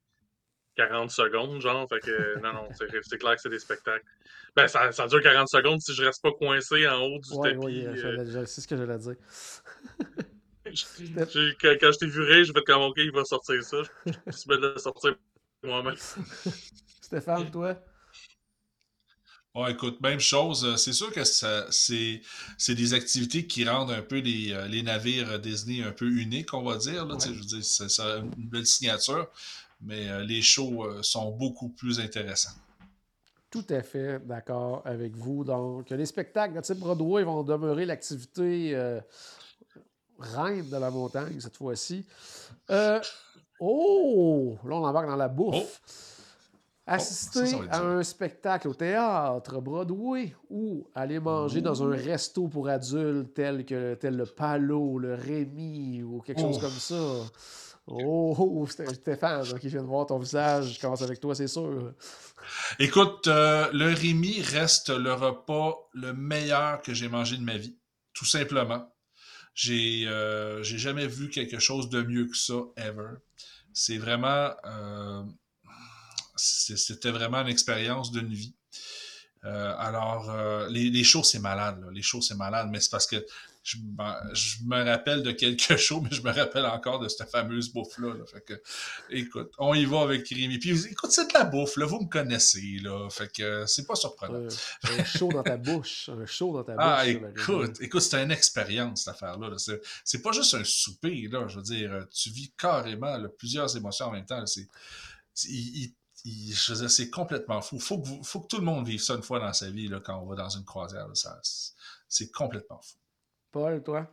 [0.77, 1.85] 40 secondes, genre.
[1.89, 4.05] Fait que non, non, c'est c'est clair que c'est des spectacles.
[4.55, 7.49] Ben, ça, ça dure 40 secondes si je reste pas coincé en haut du Oui,
[7.49, 7.57] tapis.
[7.57, 9.15] oui, euh, je, je sais ce que j'allais dire.
[10.71, 13.81] j'ai- quand, quand je t'ai vu rire, je vais comme, OK, il va sortir ça.
[14.05, 15.15] Je je de le sortir
[15.63, 15.95] moi-même.
[17.05, 17.75] Stéphane, toi?
[19.53, 20.65] Ouais, écoute, même chose.
[20.65, 22.21] euh, C'est sûr que c'est,
[22.67, 26.63] des activités qui rendent un peu les, euh, les navires Disney un peu uniques, on
[26.63, 27.05] va dire.
[27.05, 27.21] Là, Ouais.
[27.23, 29.27] Je veux dire, c'est, une belle signature,
[29.81, 32.57] mais euh, les shows euh, sont beaucoup plus intéressants.
[33.51, 35.43] Tout à fait d'accord avec vous.
[35.43, 38.99] Donc, les spectacles de type Broadway vont demeurer l'activité euh,
[40.17, 42.03] reine de la montagne cette fois-ci.
[42.71, 42.99] Euh,
[43.59, 44.57] oh!
[44.65, 45.79] Là, on embarque dans la bouffe.
[46.87, 51.83] Assister ça, ça va être à un spectacle au théâtre, Broadway, ou aller manger dans
[51.83, 56.61] un resto pour adultes tel que tel le Palo, le Rémi ou quelque chose Oh.
[56.61, 57.03] comme ça.
[57.87, 61.33] Oh, oh, Sté- Stéphane, ok, je viens de voir ton visage, je commence avec toi,
[61.35, 61.93] c'est sûr.
[62.79, 67.77] Écoute, euh, le Rémi reste le repas le meilleur que j'ai mangé de ma vie,
[68.13, 68.91] tout simplement.
[69.53, 73.15] J'ai euh, jamais vu quelque chose de mieux que ça, ever.
[73.73, 74.51] C'est vraiment...
[74.65, 75.23] euh,
[76.35, 78.53] C'était vraiment une expérience d'une vie.
[79.43, 81.79] Euh, alors, euh, les, les shows, c'est malade.
[81.79, 81.87] là.
[81.93, 83.23] Les shows, c'est malade, mais c'est parce que
[83.61, 88.15] je, me rappelle de quelques shows, mais je me rappelle encore de cette fameuse bouffe-là.
[88.15, 88.25] là.
[88.25, 88.59] Fait que,
[89.11, 90.57] écoute, on y va avec Rémi.
[90.57, 91.85] Puis, écoute, c'est de la bouffe, là.
[91.85, 93.07] Vous me connaissez, là.
[93.11, 94.47] Fait que euh, c'est pas surprenant.
[94.47, 97.39] Un, un show dans ta bouche, un show dans ta Ah, bouche.
[97.43, 99.49] écoute, écoute, c'est une expérience, cette affaire-là.
[99.49, 99.57] là.
[99.59, 101.47] C'est, c'est pas juste un souper, là.
[101.47, 104.43] Je veux dire, euh, tu vis carrément là, plusieurs émotions en même temps.
[104.47, 104.67] C'est,
[105.35, 105.93] c'est- il- il-
[106.25, 107.79] il- je veux dire, c'est complètement fou.
[107.79, 109.87] Faut que, vous- faut que tout le monde vive ça une fois dans sa vie,
[109.87, 111.07] là, quand on va dans une croisière.
[111.07, 111.15] là.
[111.15, 111.39] Ça,
[112.09, 112.97] c'est, complètement fou.
[113.51, 114.11] Paul, toi?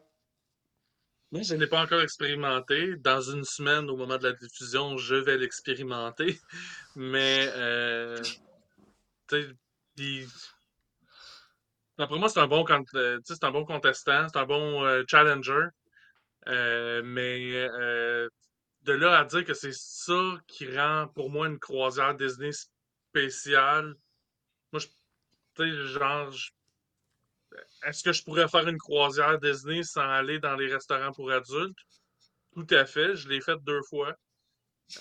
[1.33, 2.97] Moi, je n'ai pas encore expérimenté.
[2.97, 6.39] Dans une semaine, au moment de la diffusion, je vais l'expérimenter.
[6.97, 9.49] Mais, euh, tu sais,
[9.97, 10.29] il-
[11.97, 15.69] d'après moi, c'est un, bon euh, c'est un bon contestant, c'est un bon euh, challenger.
[16.49, 18.29] Euh, mais euh,
[18.83, 23.95] de là à dire que c'est ça qui rend pour moi une croisière Disney spéciale,
[24.73, 24.87] moi, je,
[25.55, 26.33] tu sais, genre,
[27.85, 31.79] est-ce que je pourrais faire une croisière Disney sans aller dans les restaurants pour adultes?
[32.55, 34.17] Tout à fait, je l'ai fait deux fois.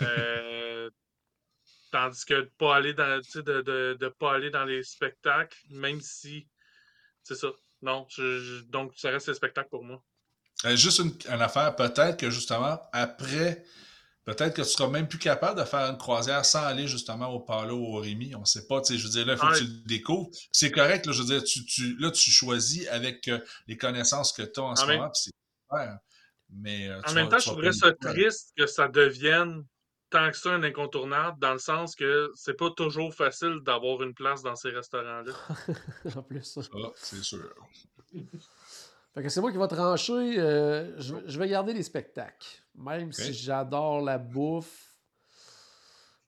[0.02, 0.90] Euh,
[1.92, 3.22] tandis que de pas aller dans,
[4.18, 6.48] pas aller dans les spectacles, même si
[7.24, 7.52] c'est ça.
[7.82, 8.08] Non,
[8.68, 10.04] donc ça reste les spectacles pour moi.
[10.66, 13.64] Euh, juste une, une affaire, peut-être que justement, après,
[14.26, 17.40] peut-être que tu seras même plus capable de faire une croisière sans aller justement au
[17.40, 18.36] Palo ou au Rémi.
[18.36, 19.54] On sait pas, tu sais, je veux dire, là, il faut Ouais.
[19.54, 20.30] que tu le découvres.
[20.52, 24.32] C'est correct, là, je veux dire, tu, tu, là, tu choisis avec euh, les connaissances
[24.34, 25.32] que tu as en, ce même- moment, puis c'est
[25.70, 25.98] super.
[26.54, 29.66] Mais, euh, En tu même vas- temps, tu je trouverais ça triste que ça devienne
[30.12, 34.14] tant que ça un incontournable, dans le sens que c'est pas toujours facile d'avoir une
[34.14, 35.32] place dans ces restaurants-là.
[36.18, 36.44] en plus.
[36.44, 36.62] ça.
[36.76, 37.50] Ah, c'est sûr.
[39.14, 40.40] Fait que c'est moi qui vais trancher.
[40.40, 42.48] euh, je, vais- je vais garder les spectacles.
[42.76, 44.88] Même si j'adore la bouffe.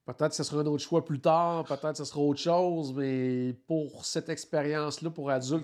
[0.05, 2.93] Peut-être que ce sera un autre choix plus tard, peut-être que ce sera autre chose,
[2.93, 5.63] mais pour cette expérience-là, pour adultes,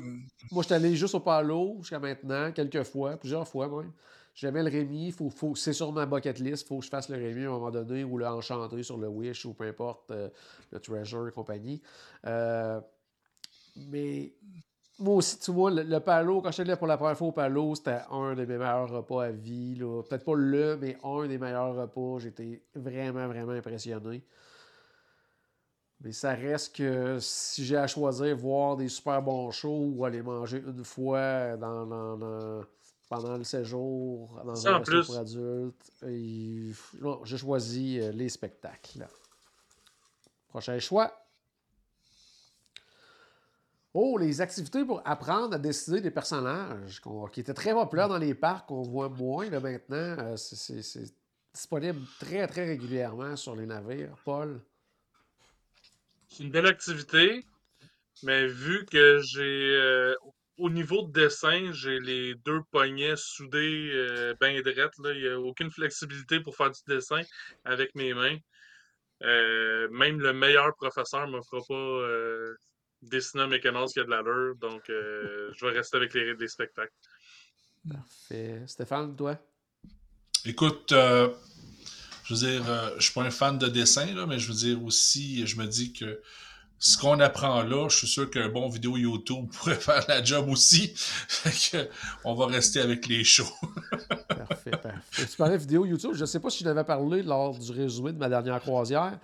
[0.50, 3.92] moi, je suis allé juste au Palo jusqu'à maintenant, quelques fois, plusieurs fois même.
[4.34, 7.10] J'aimais le Rémi, faut, faut, c'est sur ma bucket list, il faut que je fasse
[7.10, 10.10] le Rémi à un moment donné, ou le Enchanté sur le Wish, ou peu importe,
[10.12, 10.30] euh,
[10.72, 11.82] le Treasure et compagnie.
[12.26, 12.80] Euh,
[13.76, 14.32] mais
[15.00, 17.76] moi aussi, tu vois, le, le Palo, quand j'étais pour la première fois au Palo,
[17.76, 19.76] c'était un des mes meilleurs repas à vie.
[19.76, 20.02] là.
[20.04, 22.20] Peut-être pas le, mais un des meilleurs repas.
[22.20, 24.24] J'étais vraiment, vraiment impressionné.
[26.02, 30.22] Mais ça reste que si j'ai à choisir voir des super bons shows ou aller
[30.22, 32.64] manger une fois dans, dans- dans-
[33.10, 35.06] pendant le séjour dans un plus.
[35.08, 39.08] pour adultes, et- non, j'ai choisi euh, les spectacles.
[40.48, 41.12] Prochain choix.
[43.94, 48.36] Oh, les activités pour apprendre à décider des personnages, qui étaient très populaires dans les
[48.36, 50.16] parcs, qu'on voit moins maintenant.
[50.20, 51.14] Euh, c'est-
[51.52, 54.16] disponible très, très régulièrement sur les navires.
[54.24, 54.62] Paul?
[56.28, 57.44] C'est une belle activité,
[58.22, 60.14] mais vu que j'ai euh,
[60.58, 64.52] au niveau de dessin, j'ai les deux poignets soudés euh, bien.
[64.52, 67.22] Il n'y a aucune flexibilité pour faire du dessin
[67.66, 68.38] avec mes mains.
[69.24, 72.54] Euh, même le meilleur professeur ne me fera pas
[73.02, 76.48] dessiner un mécanisme qui a de l'allure, donc euh, je vais rester avec les, les
[76.48, 76.94] spectacles.
[77.90, 78.64] Parfait.
[78.68, 79.38] Stéphane, toi?
[80.46, 81.30] Écoute, euh,
[82.24, 84.58] je veux dire, euh, je suis pas un fan de dessin, là, mais je veux
[84.58, 86.22] dire aussi, je me dis que
[86.78, 90.48] ce qu'on apprend là, je suis sûr qu'un bon vidéo YouTube pourrait faire la job
[90.50, 90.94] aussi.
[90.96, 91.90] Fait que,
[92.24, 93.46] on va rester avec les shows.
[94.30, 95.26] Parfait, parfait.
[95.30, 96.12] Tu parlais de vidéo YouTube.
[96.14, 99.20] Je ne sais pas si je n'avais parlé lors du résumé de ma dernière croisière,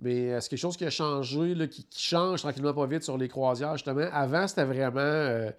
[0.00, 3.16] mais euh, c'est quelque chose qui a changé, là, qui, change tranquillement pas vite sur
[3.18, 4.06] les croisières, justement.
[4.12, 5.50] Avant, c'était vraiment euh,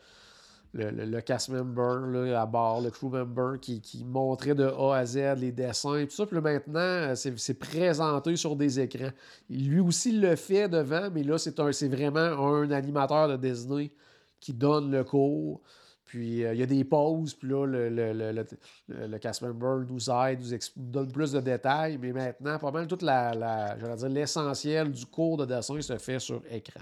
[0.73, 4.65] le, le- le cast member là, à bord, le crew member qui, qui montrait de
[4.65, 6.25] A à Z les dessins et tout ça.
[6.25, 9.12] Puis maintenant, euh, c'est présenté sur des écrans.
[9.49, 13.91] Lui aussi le fait devant, mais là, c'est vraiment un animateur de Disney
[14.39, 15.62] qui donne le cours.
[16.10, 18.43] Puis euh, il y a des pauses, puis là, le, le, le,
[18.88, 23.04] le, cast member nous aide, nous, donne plus de détails, mais maintenant, pas mal toute
[23.04, 26.79] la, la dire, l'essentiel du cours de dessin se fait sur écran.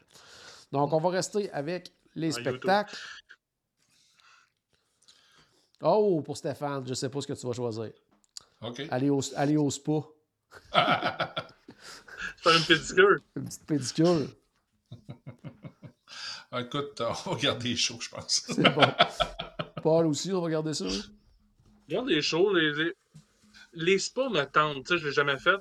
[0.71, 2.55] Donc, on va rester avec les YouTube.
[2.55, 2.95] spectacles.
[5.81, 7.91] Oh, pour Stéphane, je sais pas ce que tu vas choisir.
[8.61, 8.81] OK?
[8.89, 10.03] Aller au, aller au spa.
[10.71, 13.19] Faire une pédicure.
[13.35, 14.27] Une petite pédicure.
[16.51, 18.43] Ah, écoute, on va garder chaud, je pense.
[18.47, 18.81] C'est bon.
[19.83, 20.85] Paul aussi, on va garder ça.
[20.85, 21.01] oui?
[21.89, 22.93] Regarde les shows, les, les,
[23.73, 24.85] les spas me tentent.
[24.85, 25.59] Tu sais, je l'ai jamais fait.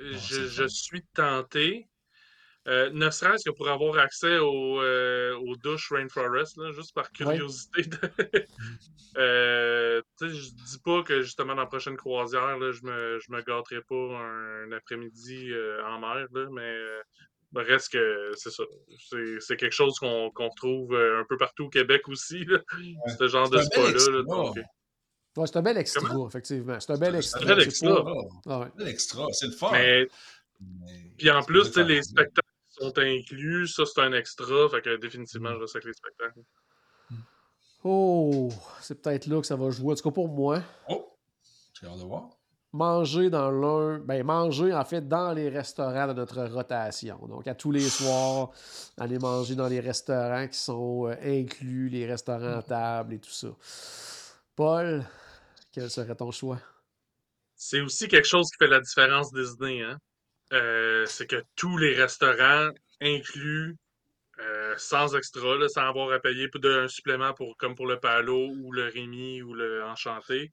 [0.00, 1.88] Je, je suis tenté.
[2.66, 7.10] Euh, ne serait-ce que pour avoir accès au, euh, aux douches Rainforest, là, juste par
[7.12, 7.82] curiosité.
[7.82, 7.98] de-
[9.16, 13.20] Euh, tu sais, je dis pas que justement dans la prochaine croisière, là, je me,
[13.20, 16.76] je me gâterai pas un, après-midi euh, en mer, là, mais
[17.62, 18.62] reste que c'est ça.
[19.10, 22.58] C'est c'est quelque chose qu'on qu'on retrouve euh, un peu partout au Québec aussi, là,
[23.18, 24.12] ce genre de C'est un bel spa-là.
[24.12, 24.22] là, extra.
[24.44, 24.62] donc, euh,
[25.36, 26.28] Ouais, c'est un bel extra, Comment?
[26.28, 26.78] effectivement.
[26.80, 27.40] C'est un bel C'est extra.
[27.40, 28.04] un bel c'est extra.
[28.46, 28.66] Ah ouais.
[28.78, 29.70] C'est extra, c'est le fun.
[29.72, 30.06] mais
[30.60, 34.68] Mais- Puis en plus, c'est tu sais, les spectacles sont inclus, ça c'est un extra,
[34.68, 35.54] fait que définitivement, Mm.
[35.54, 36.40] je reste avec les spectacles.
[37.82, 38.48] Oh,
[38.80, 39.92] c'est peut-être là que ça va jouer.
[39.92, 41.12] En tout cas, pour moi, Oh,
[41.78, 42.28] j'ai hâte de voir.
[42.74, 47.18] Manger dans l'un, ben manger en fait dans les restaurants de notre rotation.
[47.28, 48.50] Donc à tous les soirs,
[48.98, 53.30] aller manger dans les restaurants qui sont euh, inclus, les restaurants à table et tout
[53.30, 53.48] ça.
[54.56, 55.04] Paul,
[55.72, 56.58] quel serait ton choix?
[57.54, 59.96] C'est aussi quelque chose qui fait la différence Disney, hein.
[60.52, 62.70] Euh, c'est que tous les restaurants
[63.00, 63.76] inclus,
[64.40, 68.48] euh, sans extra, là, sans avoir à payer un supplément pour, comme pour le Palo
[68.48, 70.52] ou le Rémi ou le Enchanté.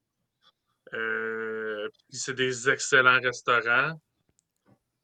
[0.94, 4.00] Euh, puis c'est des excellents restaurants.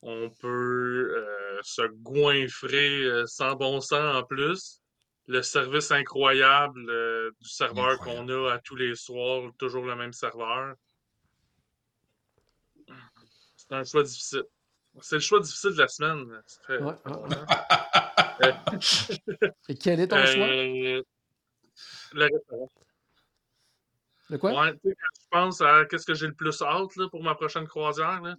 [0.01, 4.81] On peut euh, se goinfrer euh, sans bon sens en plus.
[5.27, 10.13] Le service incroyable euh, du serveur qu'on a à tous les soirs, toujours le même
[10.13, 10.75] serveur.
[13.55, 14.43] C'est un choix difficile.
[15.01, 16.41] C'est le choix difficile de la semaine.
[16.65, 16.95] Fait- Ouais,
[18.41, 18.53] ouais.
[19.69, 20.47] Et quel est ton choix?
[20.47, 21.03] Le
[22.13, 22.71] restaurant.
[24.29, 24.51] De quoi?
[24.51, 27.67] Ouais, quand je pense à qu'est-ce que j'ai le plus hâte là, pour ma prochaine
[27.67, 28.35] croisière, là,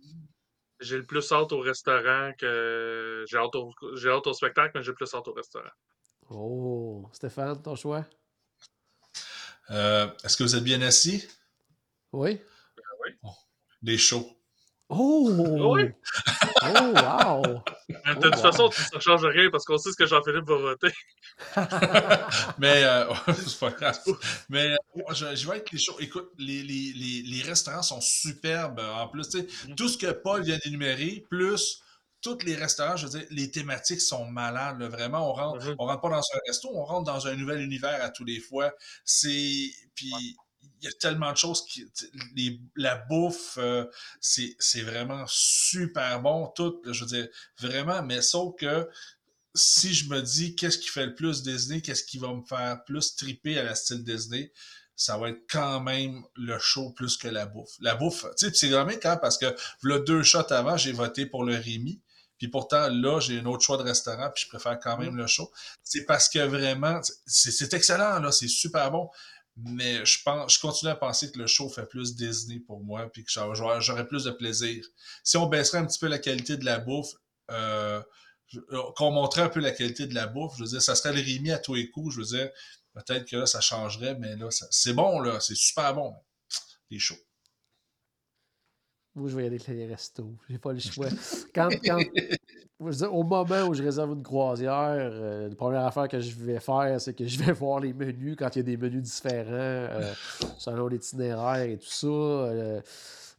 [0.81, 4.83] j'ai le plus hâte au restaurant que j'ai hâte au, j'ai hâte au spectacle, mais
[4.83, 5.71] j'ai plus hâte au restaurant.
[6.31, 8.05] Oh, Stéphane, ton choix?
[9.71, 11.27] Euh, Est-ce que vous êtes bien assis?
[12.13, 12.41] Oui?
[13.83, 14.38] Des shows.
[14.91, 15.31] Oh!
[15.75, 15.83] Oui.
[16.63, 17.63] Oh, wow!
[18.07, 18.43] Mais de toute wow.
[18.43, 20.93] façon, ça ne change rien parce qu'on sait ce que Jean-Philippe va voter.
[22.59, 23.05] Mais, euh,
[23.47, 23.99] c'est pas grave.
[24.49, 24.77] Mais, euh,
[25.15, 25.97] je, je vais avec les shows.
[26.01, 29.29] Écoute, les, les, les, les restaurants sont superbes euh, en plus.
[29.29, 31.83] tu sais, Tout ce que Paul vient d'énumérer, plus
[32.21, 34.81] tous les restaurants, je veux dire, les thématiques sont malades.
[34.81, 34.89] là.
[34.89, 35.77] Vraiment, on rentre, Mhm.
[35.79, 38.41] on rentre pas dans un resto, on rentre dans un nouvel univers à tous les
[38.41, 38.73] fois.
[39.05, 39.71] C'est.
[39.95, 40.37] Puis.
[40.81, 41.85] Il y a tellement de choses qui.
[42.37, 43.85] Les, la bouffe, euh,
[44.21, 46.49] c'est vraiment super bon.
[46.55, 48.89] Tout, je veux dire, vraiment, mais sauf que
[49.55, 52.85] si je me dis qu'est-ce qui fait le plus Disney, qu'est-ce qui va me faire
[52.85, 54.53] plus triper à la style Disney,
[54.95, 57.77] ça va être quand même le show plus que la bouffe.
[57.81, 59.47] La bouffe, tu sais, c'est vraiment quand parce que
[59.83, 62.01] le deux shots avant, j'ai voté pour le Rémi.
[62.39, 65.27] Puis pourtant, là, j'ai un autre choix de restaurant, puis je préfère quand même le
[65.27, 65.51] show.
[65.83, 69.09] C'est parce que vraiment, c'est c'est excellent, là, c'est super bon.
[69.61, 73.11] Mais je pense, je continue à penser que le show fait plus Disney pour moi,
[73.13, 74.85] puis que j'aurais plus de plaisir.
[75.25, 77.15] Si on baisserait un petit peu la qualité de la bouffe,
[77.51, 78.01] euh,
[78.55, 81.13] euh, qu'on montrait un peu la qualité de la bouffe, je veux dire, ça serait
[81.13, 82.51] le Rémi à tous les coups, je veux dire,
[82.95, 86.15] peut-être que là, ça changerait, mais là, c'est bon, là, c'est super bon.
[86.91, 87.19] Les shows.
[89.15, 90.37] Moi, je vais y aller avec les restos.
[90.49, 91.09] J'ai pas le choix.
[91.53, 91.99] Quand, quand,
[92.81, 96.21] je veux dire, au moment où je réserve une croisière, euh, la première affaire que
[96.21, 98.77] je vais faire, c'est que je vais voir les menus quand il y a des
[98.77, 100.13] menus différents euh,
[100.59, 102.07] selon l'itinéraire et tout ça.
[102.07, 102.81] Euh,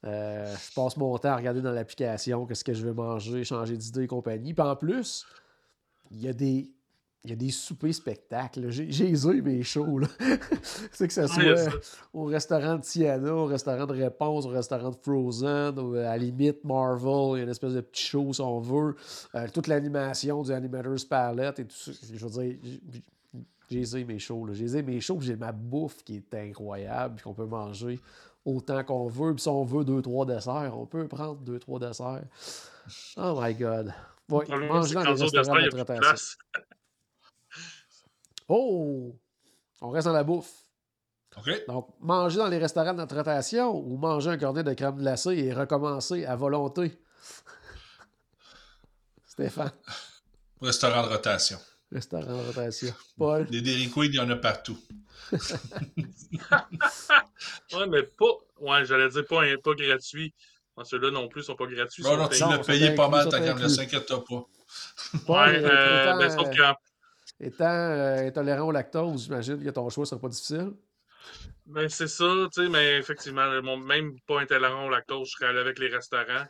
[0.05, 3.75] euh, je passe mon temps à regarder dans l'application qu'est-ce que je vais manger, changer
[3.75, 4.53] d'idée et compagnie.
[4.53, 5.25] Puis en plus,
[6.11, 6.69] il y a des.
[7.25, 8.69] Il y a des soupers spectacles.
[8.69, 9.99] J'ai les mes shows.
[10.91, 11.69] C'est que ça soit
[12.13, 16.17] au restaurant de Tiana, au restaurant de Réponse, au restaurant de Frozen, ou à la
[16.17, 18.95] limite Marvel, il y a une espèce de petit show si on veut.
[19.35, 21.91] Euh, toute l'animation du Animator's Palette et tout ça.
[22.13, 22.57] Je veux dire,
[23.69, 24.47] j'ai- ai, mes shows.
[24.53, 27.99] J'ai mes shows, j'ai ma bouffe qui est incroyable, puis qu'on peut manger
[28.45, 29.33] autant qu'on veut.
[29.33, 32.23] Puis si on veut deux, trois desserts, on peut prendre deux, trois desserts.
[33.17, 33.93] Oh my God.
[34.29, 36.01] Ouais, manger dans les restaurants de a plus de traitation.
[36.01, 36.37] place.
[38.49, 39.15] Oh!
[39.81, 40.51] On reste dans la bouffe.
[41.37, 41.65] OK?
[41.67, 45.37] Donc, manger dans les restaurants de notre rotation ou manger un cornet de crème glacée
[45.37, 46.91] et recommencer à volonté.
[49.25, 49.71] Stéphane,
[50.61, 51.57] Restaurant de rotation.
[51.91, 52.93] restaurant de rotation.
[53.17, 54.77] Paul, Les Dairy Queen, il y en a partout.
[57.73, 58.25] Ouais, mais pas.
[58.59, 60.33] Ouais, j'allais dire pas, pas gratuit.
[60.75, 62.03] Bon, Ceux-là non plus sont pas gratuits.
[62.03, 64.45] Non, sont non, tu l'as payé pas mal, ta crème glacée, inquiète-toi pas.
[65.25, 66.61] Paul Ouais, euh, mais sauf euh, que
[67.39, 70.73] étant, euh, intolérant au lactose, j'imagine que ton choix sera pas difficile.
[71.65, 75.59] Ben, c'est ça, tu sais, mais effectivement, même pas intolérant au lactose, je serais allé
[75.59, 76.45] avec les restaurants.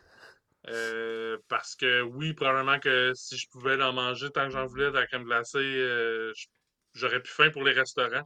[0.67, 4.87] Euh, parce que oui, probablement que si je pouvais en manger tant que j'en voulais
[4.91, 6.33] de la crème glacée, euh,
[6.93, 8.25] j'aurais plus faim pour les restaurants.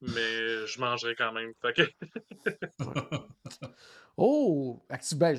[0.00, 1.52] Mais je mangerais quand même.
[1.62, 1.90] Fait que-
[4.16, 4.78] Oh,
[5.16, 5.38] ben,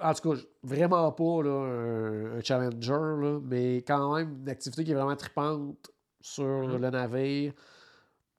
[0.00, 4.84] en tout cas, vraiment pas là, un, un challenger, là, mais quand même une activité
[4.84, 5.90] qui est vraiment tripante
[6.20, 6.78] sur Mhm.
[6.78, 7.52] le navire,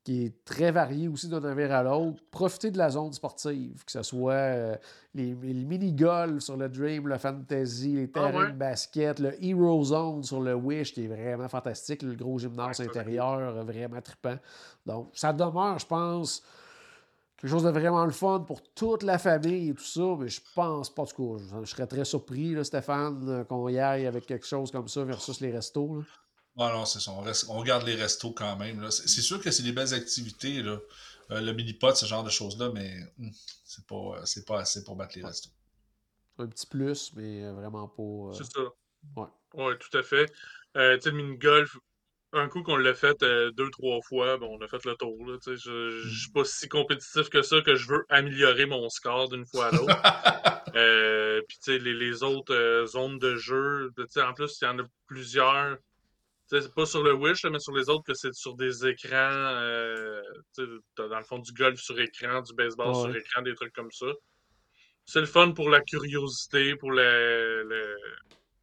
[0.03, 2.24] qui est très variée aussi d'un navire à l'autre.
[2.32, 4.76] Profiter de la zone sportive, que ce soit euh,
[5.14, 8.47] les, les mini-golf sur le Dream, le Fantasy, les Ah terrains ouais?
[8.47, 12.80] de basket, le Hero Zone sur le Wish, qui est vraiment fantastique, le gros gymnase
[12.80, 14.38] Ouais, intérieur, vraiment trippant.
[14.86, 16.43] Donc, ça demeure, je pense,
[17.38, 20.41] quelque chose de vraiment le fun pour toute la famille et tout ça, mais je
[20.55, 24.05] pense pas, tout cas, je, je serais très surpris, là, Stéphane, euh, qu'on y aille
[24.07, 25.97] avec quelque chose comme ça versus les restos.
[25.97, 26.03] là.
[26.59, 27.11] Ah non, c'est ça.
[27.11, 28.81] On, reste- on regarde les restos quand même.
[28.81, 28.89] là.
[28.89, 30.79] C'est c'est sûr que c'est des belles activités, là.
[31.29, 33.29] Euh, le mini-pot, ce genre de choses-là, mais hum,
[33.65, 35.49] c'est pas, euh, c'est pas assez pour battre les restos.
[36.39, 38.01] Un petit plus, mais vraiment pas.
[38.01, 38.61] euh, C'est ça.
[39.15, 39.27] Ouais.
[39.53, 40.31] Ouais, tout à fait.
[40.75, 41.77] Euh, tu sais, le mini-golf,
[42.34, 45.15] un coup qu'on l'a fait euh, deux, trois fois, bon, on a fait le tour.
[45.28, 49.30] Là, je, je suis pas si compétitif que ça que je veux améliorer mon score
[49.30, 49.95] d'une fois à l'autre.
[50.75, 54.67] Euh, Puis, tu sais, les, les autres euh, zones de jeu, en plus, il y
[54.67, 55.78] en a plusieurs.
[56.45, 59.11] C'est pas sur le Wish, mais sur les autres, que c'est sur des écrans.
[59.15, 60.21] euh,
[60.95, 63.91] t'as dans le fond du golf sur écran, du baseball sur écran, des trucs comme
[63.91, 64.05] ça.
[65.05, 67.63] C'est le fun pour la curiosité, pour le.
[67.63, 67.97] le-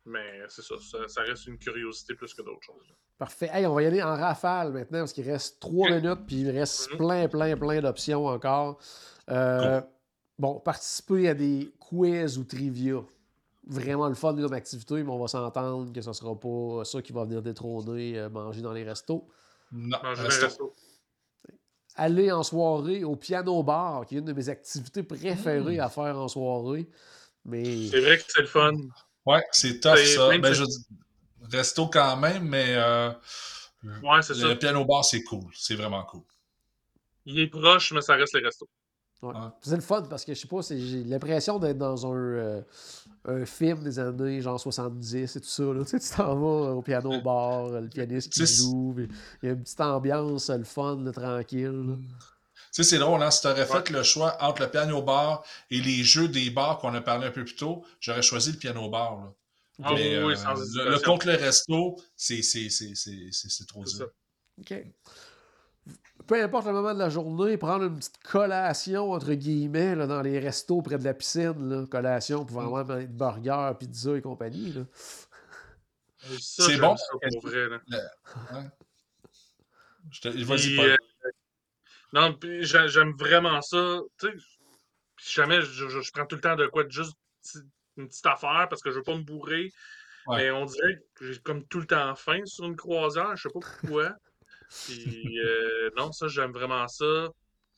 [0.07, 2.93] Mais c'est ça, ça, ça reste une curiosité plus que d'autres choses.
[3.17, 3.49] Parfait.
[3.53, 6.51] Hey, on va y aller en rafale maintenant parce qu'il reste trois minutes puis il
[6.51, 6.97] reste Mhm.
[6.99, 8.79] plein, plein, plein d'options encore.
[9.31, 9.81] Euh,
[10.37, 12.97] Bon, participer à des quiz ou trivia.
[13.69, 17.01] Vraiment le fun comme activité, mais on va s'entendre que ce ne sera pas ça
[17.01, 19.29] qui va venir détrôner euh, manger dans les restos.
[19.71, 20.47] non, Manger des resto.
[20.47, 20.75] restos.
[21.95, 26.19] Aller en soirée au piano bar, qui est une de mes activités préférées à faire
[26.19, 26.91] en soirée.
[27.45, 28.73] Mais C'est vrai que c'est le fun.
[29.27, 30.29] Ouais, c'est tough ça.
[30.39, 30.87] Ben, je dis,
[31.51, 33.11] resto quand même, mais euh,
[34.03, 34.49] Ouais, c'est ça.
[34.49, 35.45] le piano bar, c'est cool.
[35.55, 36.23] C'est vraiment cool.
[37.27, 38.69] Il est proche, mais ça reste les restos.
[39.23, 39.31] Ouais.
[39.35, 39.41] Ouais.
[39.63, 42.63] C'est le fun parce que je sais pas, c'est- j'ai l'impression d'être dans un, euh,
[43.27, 45.63] un film des années genre 70 et tout ça.
[45.63, 45.83] Là.
[45.85, 49.53] Tu sais, tu t'en vas au piano bar, le pianiste qui joue, il y a
[49.55, 51.71] une petite ambiance, le fun, le tranquille.
[51.73, 51.97] là.
[52.75, 53.31] Tu sais, c'est drôle, hein?
[53.31, 56.79] Si tu aurais fait le choix entre le piano bar et les jeux des bars
[56.79, 59.17] qu'on a parlé un peu plus tôt, j'aurais choisi le piano bar.
[59.17, 59.33] Là.
[59.85, 63.49] Ah oui, Mais, oui, euh, sans le, contre le resto, c'est c'est- c'est- c'est- c'est-
[63.49, 64.09] c'est trop dur.
[64.59, 64.75] OK.
[66.27, 70.23] Peu importe le moment de la journée, prendre une petite collation, entre guillemets, là, dans
[70.23, 71.55] les restos près de la piscine.
[71.69, 71.87] Là.
[71.87, 72.67] Collation pouvant Mm.
[72.67, 74.73] avoir des burgers, pizza et compagnie.
[74.73, 74.83] Là.
[76.41, 76.97] Ça, C'est bon?
[76.97, 77.69] ça pour vrai.
[77.69, 77.81] là.
[80.11, 80.87] Je te- Vas-y, Puis, Paul.
[80.91, 80.97] euh,
[82.15, 84.01] non, j'aime vraiment ça.
[84.19, 84.35] Tu sais,
[85.37, 87.17] jamais je, je- je prends tout le temps de quoi de juste
[87.97, 89.71] une petite affaire parce que je veux pas me bourrer.
[90.27, 90.37] Ouais.
[90.39, 93.37] Mais on dirait que j'ai comme tout le temps faim sur une croisière.
[93.37, 94.15] Je sais pas pourquoi.
[94.87, 97.29] Puis euh, non, ça, j'aime vraiment ça.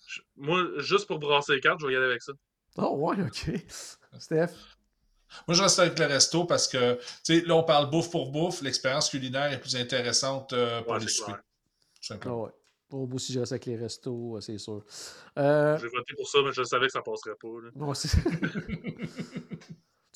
[0.07, 2.33] Je- moi, juste pour brasser les cartes, je vais y aller avec ça.
[2.77, 3.51] Oh, ouais, OK.
[4.19, 4.53] Steph?
[5.49, 8.31] Moi, je reste avec le resto parce que, tu sais, là, on parle bouffe pour
[8.31, 8.63] bouffe.
[8.63, 11.41] L'expérience culinaire est plus intéressante euh, pour Ouais, les c'est soupers.
[12.01, 12.45] simplement.
[12.45, 12.51] ouais.
[12.89, 14.85] Bon, moi aussi, je reste avec les restos, euh, c'est sûr.
[15.39, 17.49] Euh, J'ai voté pour ça, mais je savais que ça passerait pas.
[17.63, 17.71] là.
[17.75, 18.17] bon, c'est-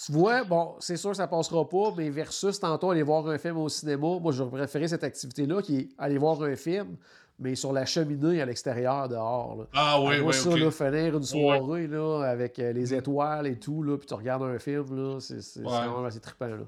[0.07, 3.39] tu vois, bon, c'est sûr que ça passera pas, mais versus tantôt aller voir un
[3.39, 6.97] film au cinéma, moi, j'aurais préféré cette activité-là qui est aller voir un film,
[7.39, 9.57] mais sur la cheminée à l'extérieur, dehors.
[9.57, 9.65] Là.
[9.75, 10.59] Ah oui, oui, ça, ok.
[10.61, 14.43] là, finir une soirée là, avec euh, les étoiles et tout, là, puis tu regardes
[14.45, 15.87] un film, là, c'est c'est- c'est Ouais.
[15.89, 16.47] vraiment assez trippant.
[16.47, 16.67] Là.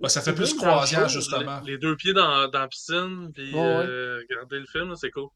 [0.00, 1.60] Ouais, ça fait plus croisière, justement.
[1.64, 3.86] Les, les deux pieds dans, dans la piscine, puis Ouais, ouais.
[3.86, 5.28] euh, regarder le film, c'est cool.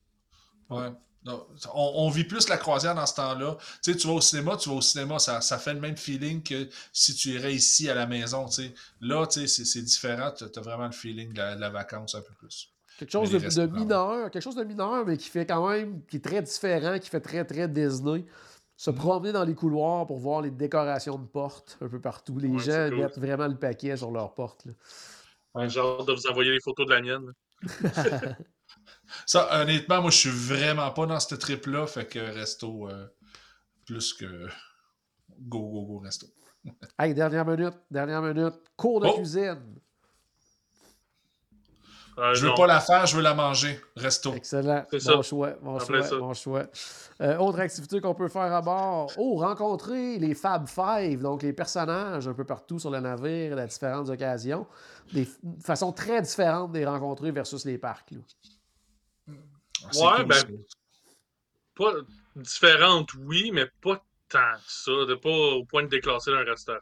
[0.70, 0.90] Ouais.
[1.24, 3.56] Non, on, on vit plus la croisière dans ce temps-là.
[3.82, 5.96] Tu sais, tu vas au cinéma, tu vas au cinéma, ça, ça fait le même
[5.96, 8.46] feeling que si tu irais ici à la maison.
[8.46, 8.74] tu sais.
[9.00, 10.32] Là, tu sais, c'est- c'est différent.
[10.36, 12.68] Tu as vraiment le feeling de la, de la vacance un peu plus.
[12.98, 16.16] Quelque chose de, de mineur, quelque chose de mineur, mais qui fait quand même, qui
[16.16, 18.24] est très différent, qui fait très, très Disney.
[18.78, 22.38] Se promener dans les couloirs pour voir les décorations de portes un peu partout.
[22.38, 22.98] Les Ouais, gens cool.
[23.00, 24.66] mettent vraiment le paquet sur leurs portes.
[24.66, 25.66] là.
[25.68, 27.32] J'ai hâte de vous envoyer les photos de la mienne.
[29.26, 31.86] Ça, honnêtement, moi, je suis vraiment pas dans cette trip-là.
[31.88, 33.08] Fait que resto, euh,
[33.84, 34.46] plus que
[35.40, 36.28] go, go, go, resto.
[36.98, 38.54] Hey, dernière minute, dernière minute.
[38.76, 39.14] Cours de Oh!
[39.14, 39.80] cuisine.
[42.18, 42.54] Euh, Je veux non.
[42.56, 43.80] pas la faire, je veux la manger.
[43.96, 44.34] Resto.
[44.34, 44.84] Excellent.
[44.90, 45.28] C'est Bon ça.
[45.28, 46.16] choix, bon choix, ça.
[46.16, 46.64] bon choix.
[47.20, 49.10] Euh, autre activité qu'on peut faire à bord.
[49.16, 53.66] Oh, rencontrer les Fab Five, donc les personnages un peu partout sur le navire à
[53.66, 54.66] différentes occasions.
[55.12, 58.10] Des f- une façon très différente de les rencontrer versus les parcs.
[58.10, 58.18] là.
[59.28, 59.32] Ah,
[59.94, 60.46] Ouais, cool, ben, ça.
[61.76, 61.92] Pas
[62.34, 64.90] différente, oui, mais pas tant que ça.
[65.06, 66.78] De pas au point de déclasser un restaurant.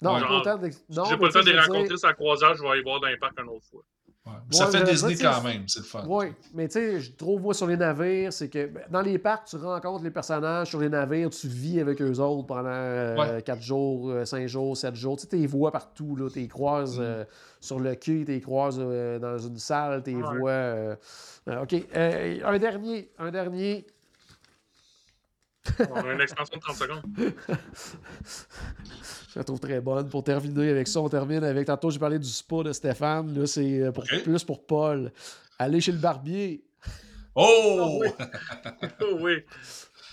[0.00, 3.00] Non, J'ai pas le temps de les rencontrer sur la croisière, je vais aller voir
[3.00, 3.82] dans les parcs une autre fois.
[4.24, 4.32] Ouais.
[4.52, 6.04] Ça fait Disney sais, quand même, c'est le fun.
[6.06, 9.18] Oui, mais tu sais, je trouve, moi, sur les navires, c'est que ben, dans les
[9.18, 10.68] parcs, tu rencontres les personnages.
[10.68, 13.42] Sur les navires, tu vis avec eux autres pendant Ouais.
[13.44, 15.16] 4 jours, 5 jours, 7 jours.
[15.16, 16.16] Tu sais, les vois partout.
[16.32, 17.02] Tu les croises Mm.
[17.02, 17.24] euh,
[17.60, 20.50] sur le quai, tu les croises euh, dans une salle, tu les vois.
[20.50, 20.94] euh,
[21.48, 21.74] euh, OK.
[21.96, 23.10] euh, un dernier.
[23.18, 23.86] Un dernier.
[25.90, 27.02] On a une extension de 30 secondes.
[29.32, 30.08] Je la trouve très bonne.
[30.08, 31.66] Pour terminer avec ça, on termine avec.
[31.66, 33.32] Tantôt, j'ai parlé du spa de Stéphane.
[33.38, 35.12] Là, c'est euh, pour, plus pour Paul.
[35.58, 36.64] Aller chez le barbier.
[37.34, 38.02] Oh!
[38.02, 38.08] oui.
[39.00, 39.42] Oh oui.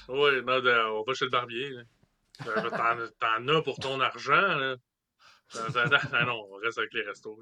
[0.08, 1.70] Oui, non, de- on va chez le barbier.
[1.72, 1.82] là.
[2.47, 4.34] Euh, T'en t'en as pour ton argent.
[4.58, 4.76] Là.
[5.56, 7.39] Non, on reste avec les restos.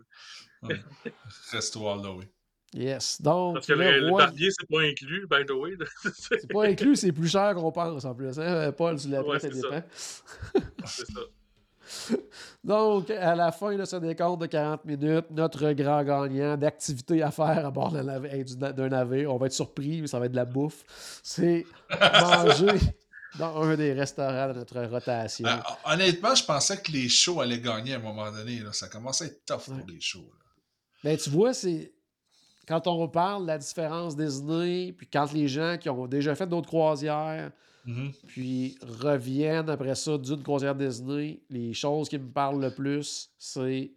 [0.64, 0.76] là.
[1.51, 2.30] Resto all the way.
[2.74, 3.22] Yes.
[3.22, 5.72] Donc, Parce que le le, le roi- barbier, c'est pas inclus, by the way.
[6.13, 8.38] C'est pas inclus, c'est plus cher qu'on pense en plus.
[8.39, 8.72] Hein?
[8.74, 9.82] Paul, tu l'apprends, Ouais, ça dépend.
[10.86, 11.22] c'est ça.
[12.63, 17.32] Donc, à la fin de ce décompte de 40 minutes, notre grand gagnant d'activité à
[17.32, 20.43] faire à bord d'un navire, on va être surpris, mais ça va être de la
[20.45, 20.84] bouffe,
[21.24, 21.65] c'est
[22.01, 22.78] manger
[23.39, 25.47] dans un des restaurants de notre rotation.
[25.49, 28.59] Ah, honnêtement, je pensais que les shows allaient gagner à un moment donné.
[28.59, 28.74] là.
[28.74, 29.80] Ça commençait à être tough Ouais.
[29.80, 30.20] pour les shows.
[30.30, 30.45] là.
[31.03, 31.93] Ben, tu vois, c'est
[32.68, 36.47] quand on reparle de la différence Disney, puis quand les gens qui ont déjà fait
[36.47, 37.51] d'autres croisières,
[37.86, 38.11] Mhm.
[38.28, 43.91] puis reviennent après ça d'une croisière Disney, les choses qui me parlent le plus, c'est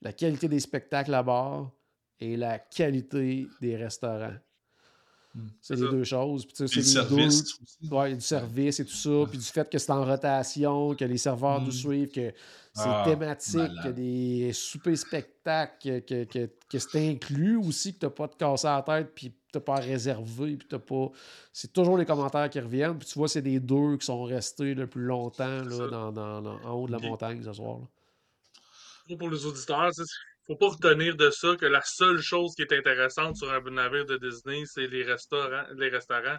[0.00, 1.72] la qualité des spectacles à bord
[2.20, 4.36] et la qualité des restaurants.
[5.34, 5.48] Mm.
[5.60, 5.90] C'est les ça.
[5.90, 6.44] deux choses.
[6.46, 7.96] Puis, tu sais, Puis le c'est les service deux-.
[7.96, 11.18] Ouais, du service et tout ça, puis du fait que c'est en rotation, que les
[11.18, 11.64] serveurs Mm.
[11.64, 12.32] nous suivent, que
[12.72, 18.10] c'est Ah, thématique, que des soupers spectacles, que, que, que c'est inclus aussi, que t'as
[18.10, 21.10] pas de casser à la tête, puis t'as pas à réserver, puis t'as pas...
[21.52, 24.74] C'est toujours les commentaires qui reviennent, puis tu vois, c'est des deux qui sont restés
[24.74, 27.78] le plus longtemps là, dans, dans- dans- en haut de la montagne ce soir.
[27.78, 27.86] là.
[29.08, 30.02] Pour- Pour les auditeurs, tu
[30.46, 34.04] faut pas retenir de ça que la seule chose qui est intéressante sur un navire
[34.06, 35.64] de Disney, c'est les restaurants.
[35.76, 36.36] Les restaurants.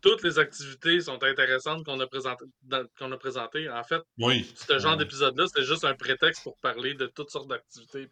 [0.00, 2.46] Toutes les activités sont intéressantes qu'on a présentées.
[2.62, 3.68] dans- qu'on a présentées.
[3.68, 4.50] En fait, Oui.
[4.56, 4.98] ce genre Ouais.
[4.98, 8.08] d'épisode-là, c'était juste un prétexte pour parler de toutes sortes d'activités.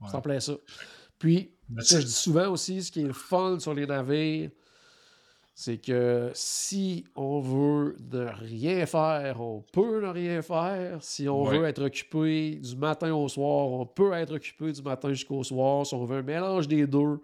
[0.00, 0.08] Ouais.
[0.10, 0.54] C'est en plein ça.
[1.18, 3.74] Puis, Mais ce que c'est- je dis souvent aussi, ce qui est le fun sur
[3.74, 4.50] les navires,
[5.58, 10.98] c'est que si on veut ne rien faire, on peut ne rien faire.
[11.02, 11.58] Si on Ouais.
[11.58, 15.86] veut être occupé du matin au soir, on peut être occupé du matin jusqu'au soir.
[15.86, 17.20] Si on veut un mélange des deux,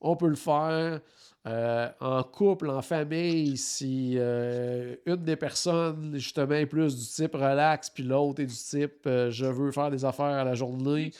[0.00, 1.00] on peut le faire.
[1.46, 7.34] Euh, en couple, en famille, si euh, une des personnes, justement, est plus du type
[7.34, 11.12] relax, puis l'autre est du type euh, je veux faire des affaires à la journée,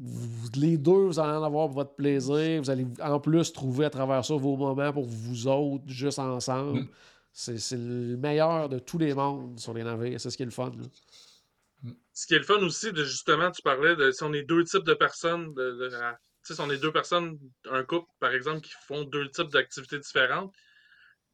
[0.00, 2.60] vous- les deux, vous allez en avoir pour votre plaisir.
[2.62, 6.80] Vous allez en plus trouver à travers ça vos moments pour vous autres, juste ensemble.
[6.80, 6.88] Mm.
[7.32, 10.20] C'est c'est le meilleur de tous les mondes sur les navires.
[10.20, 10.70] C'est ce qui est le fun.
[10.70, 11.92] là.
[12.12, 14.64] Ce qui est le fun aussi, de justement, tu parlais de si on est deux
[14.64, 17.38] types de personnes, de, de- à- tu sais, si on est deux personnes,
[17.70, 20.52] un couple, par exemple, qui font deux types d'activités différentes,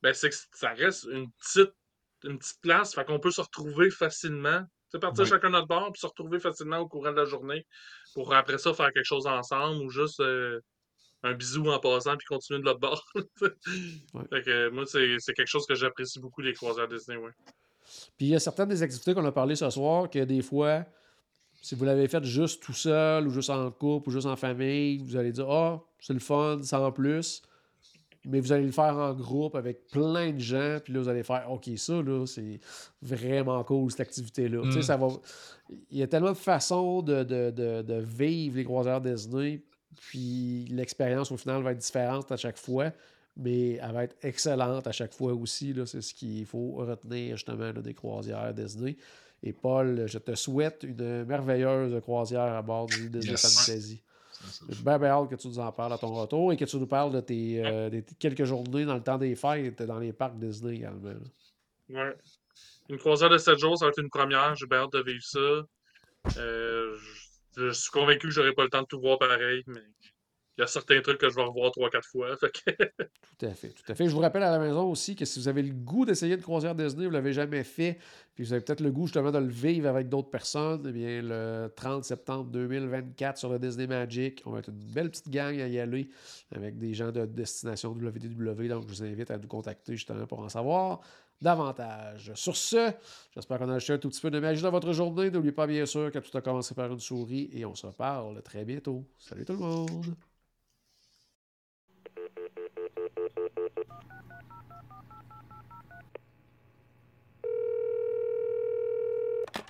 [0.03, 1.73] ben c'est que ça reste une petite,
[2.25, 4.61] une petite place, fait qu'on peut se retrouver facilement.
[4.61, 5.31] Tu sais, partir Oui.
[5.31, 7.67] chacun de notre bord, puis se retrouver facilement au courant de la journée
[8.17, 10.59] pour après ça faire quelque chose ensemble ou juste euh,
[11.23, 13.05] un bisou en passant puis continuer de l'autre bord.
[14.31, 17.33] Fait que euh, moi, c'est c'est quelque chose que j'apprécie beaucoup, les croisières Disney, ouais.
[18.17, 20.87] Puis il y a certaines des activités qu'on a parlé ce soir que des fois,
[21.61, 24.97] si vous l'avez fait juste tout seul ou juste en couple ou juste en famille,
[24.97, 27.43] vous allez dire Ah, c'est le fun, sans plus.
[28.29, 31.23] Mais vous allez le faire en groupe avec plein de gens, puis là, vous allez
[31.23, 32.59] faire OK, ça, là, c'est
[33.01, 34.63] vraiment cool, cette activité-là.
[34.65, 34.83] Tu sais, Mm.
[34.83, 35.09] ça va.
[35.91, 39.63] Il y a tellement de façons de, de- de- de vivre les croisières Disney,
[39.95, 42.91] puis l'expérience, au final, va être différente à chaque fois,
[43.37, 45.73] mais elle va être excellente à chaque fois aussi.
[45.73, 45.87] là.
[45.87, 48.97] C'est ce qu'il faut retenir, justement, là, des croisières Disney.
[49.43, 53.43] Et Paul, je te souhaite une merveilleuse croisière à bord du Disney Yes.
[53.67, 54.03] Fantasy.
[54.69, 56.77] J'ai bien, bien hâte que tu nous en parles à ton retour et que tu
[56.77, 60.13] nous parles de tes, euh, des quelques journées dans le temps des fêtes dans les
[60.13, 61.15] parcs Disney également.
[61.89, 62.17] Ouais.
[62.89, 64.55] Une croisière de 7 jours, ça va être une première.
[64.55, 65.39] J'ai bien hâte de vivre ça.
[66.39, 66.97] Euh,
[67.57, 69.83] je, je suis convaincu que j'aurai pas le temps de tout voir pareil, mais
[70.57, 72.37] il y a certains trucs que je vais revoir 3-4 fois.
[73.39, 74.09] Tout à fait, tout à fait.
[74.09, 76.41] Je vous rappelle à la maison aussi que si vous avez le goût d'essayer une
[76.41, 77.99] croisière Disney, vous ne l'avez jamais fait,
[78.35, 81.21] puis vous avez peut-être le goût justement de le vivre avec d'autres personnes, eh bien,
[81.23, 85.61] le 30 septembre 2024 sur le Disney Magic, on va être une belle petite gang
[85.61, 86.09] à y aller
[86.55, 88.69] avec des gens de destination WDW.
[88.69, 91.01] Donc, je vous invite à nous contacter justement pour en savoir
[91.43, 92.33] davantage.
[92.35, 92.91] Sur ce,
[93.35, 95.31] j'espère qu'on a acheté un tout petit peu de magie dans votre journée.
[95.31, 98.41] N'oubliez pas, bien sûr, que tout a commencé par une souris et on se reparle
[98.43, 99.05] très bientôt.
[99.19, 100.17] Salut tout le monde!